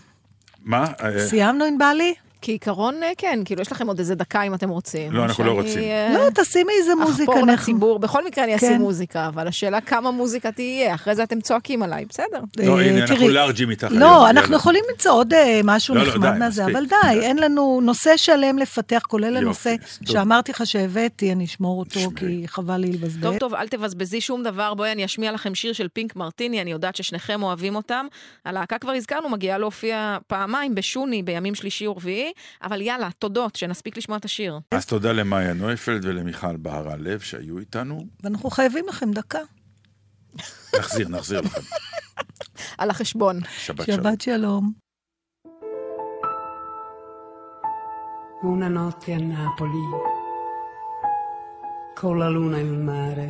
[0.64, 0.84] מה?
[1.00, 2.14] אה, סיימנו עם בעלי?
[2.42, 5.12] כעיקרון, אה, כן, כאילו, יש לכם עוד איזה דקה אם אתם רוצים.
[5.12, 5.78] לא, אנחנו לא רוצים.
[5.82, 7.32] אה, לא, תשימי איזה מוזיקה.
[7.32, 7.98] אחפור אנחנו- לציבור.
[7.98, 8.80] בכל מקרה אני אשים כן.
[8.80, 12.40] מוזיקה, אבל השאלה כמה מוזיקה תהיה, אחרי זה אתם צועקים עליי, בסדר.
[12.58, 14.56] לא, אה, הנה, אנחנו לארג'ים איתך לא, אנחנו.
[14.56, 15.32] יכולים למצוא עוד
[15.64, 16.76] משהו לא, לא, נחמד מהזה, מספיק.
[16.76, 19.74] אבל די, אין לנו נושא שלם לפתח, כולל הנושא.
[20.04, 22.00] שאמרתי לך שהבאתי, אני אשמור אותו.
[22.16, 23.22] כי חבל לי לבזבז.
[23.22, 26.70] טוב, טוב, אל תבזבזי שום דבר, בואי אני אשמיע לכם שיר של פינק מרטיני, אני
[26.72, 28.06] יודעת ששניכם אוהבים אותם.
[28.44, 32.31] הלהקה כבר הזכרנו, מגיעה להופיע פעמיים בשוני בימים שלישי ורביעי,
[32.62, 34.60] אבל יאללה, תודות, שנספיק לשמוע את השיר.
[34.70, 38.06] אז תודה למאיה נויפלד ולמיכל בהרן לב שהיו איתנו.
[38.22, 39.38] ואנחנו חייבים לכם דקה.
[40.78, 41.60] נחזיר, נחזיר לכם.
[42.78, 43.40] על החשבון.
[43.58, 43.96] שבת שלום.
[43.96, 44.72] שבת שלום.
[48.44, 49.86] Una notte a Napoli,
[51.94, 53.28] con la luna e il mare,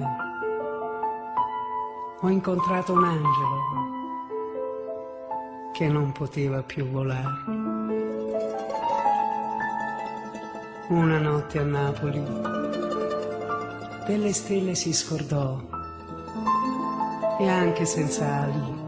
[2.21, 3.59] ho incontrato un angelo
[5.75, 7.62] che non poteva più volare.
[10.89, 12.23] Una notte a Napoli,
[14.07, 15.61] delle stelle si scordò
[17.39, 18.81] e anche senza ali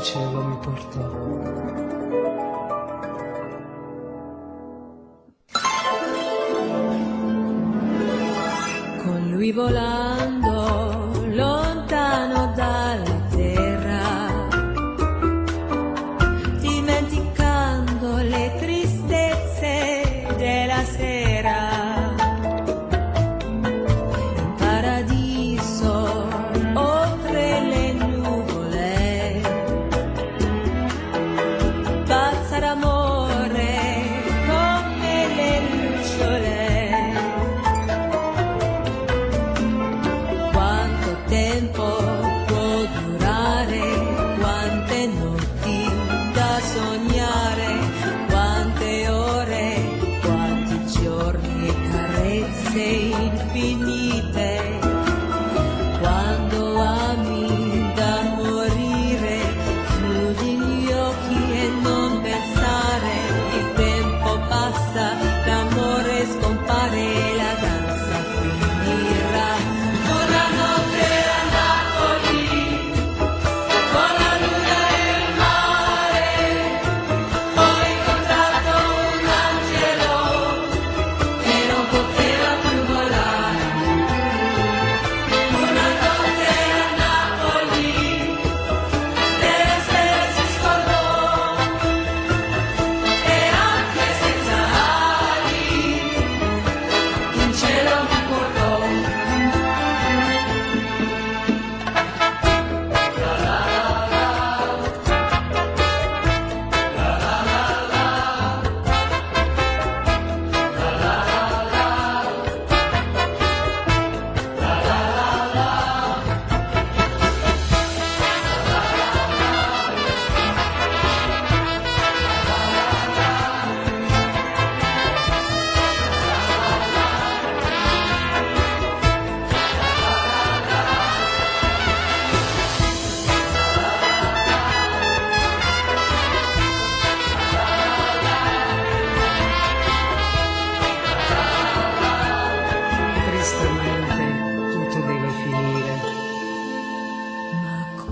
[0.02, 1.68] cielo mi portò.
[9.02, 10.09] con lui volando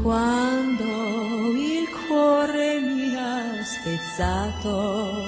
[0.03, 5.23] quando il cuore mi ha spezzato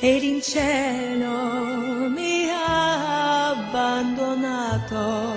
[0.00, 5.34] ed in cielo mi ha abbandonato,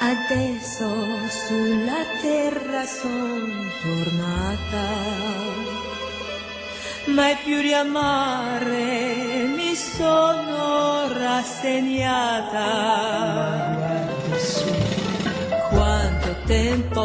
[0.00, 0.88] adesso
[1.28, 5.28] sulla terra son tornata
[7.08, 12.66] mai più di amare mi sono rassegnata.
[16.48, 17.04] tempo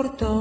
[0.00, 0.39] cortó.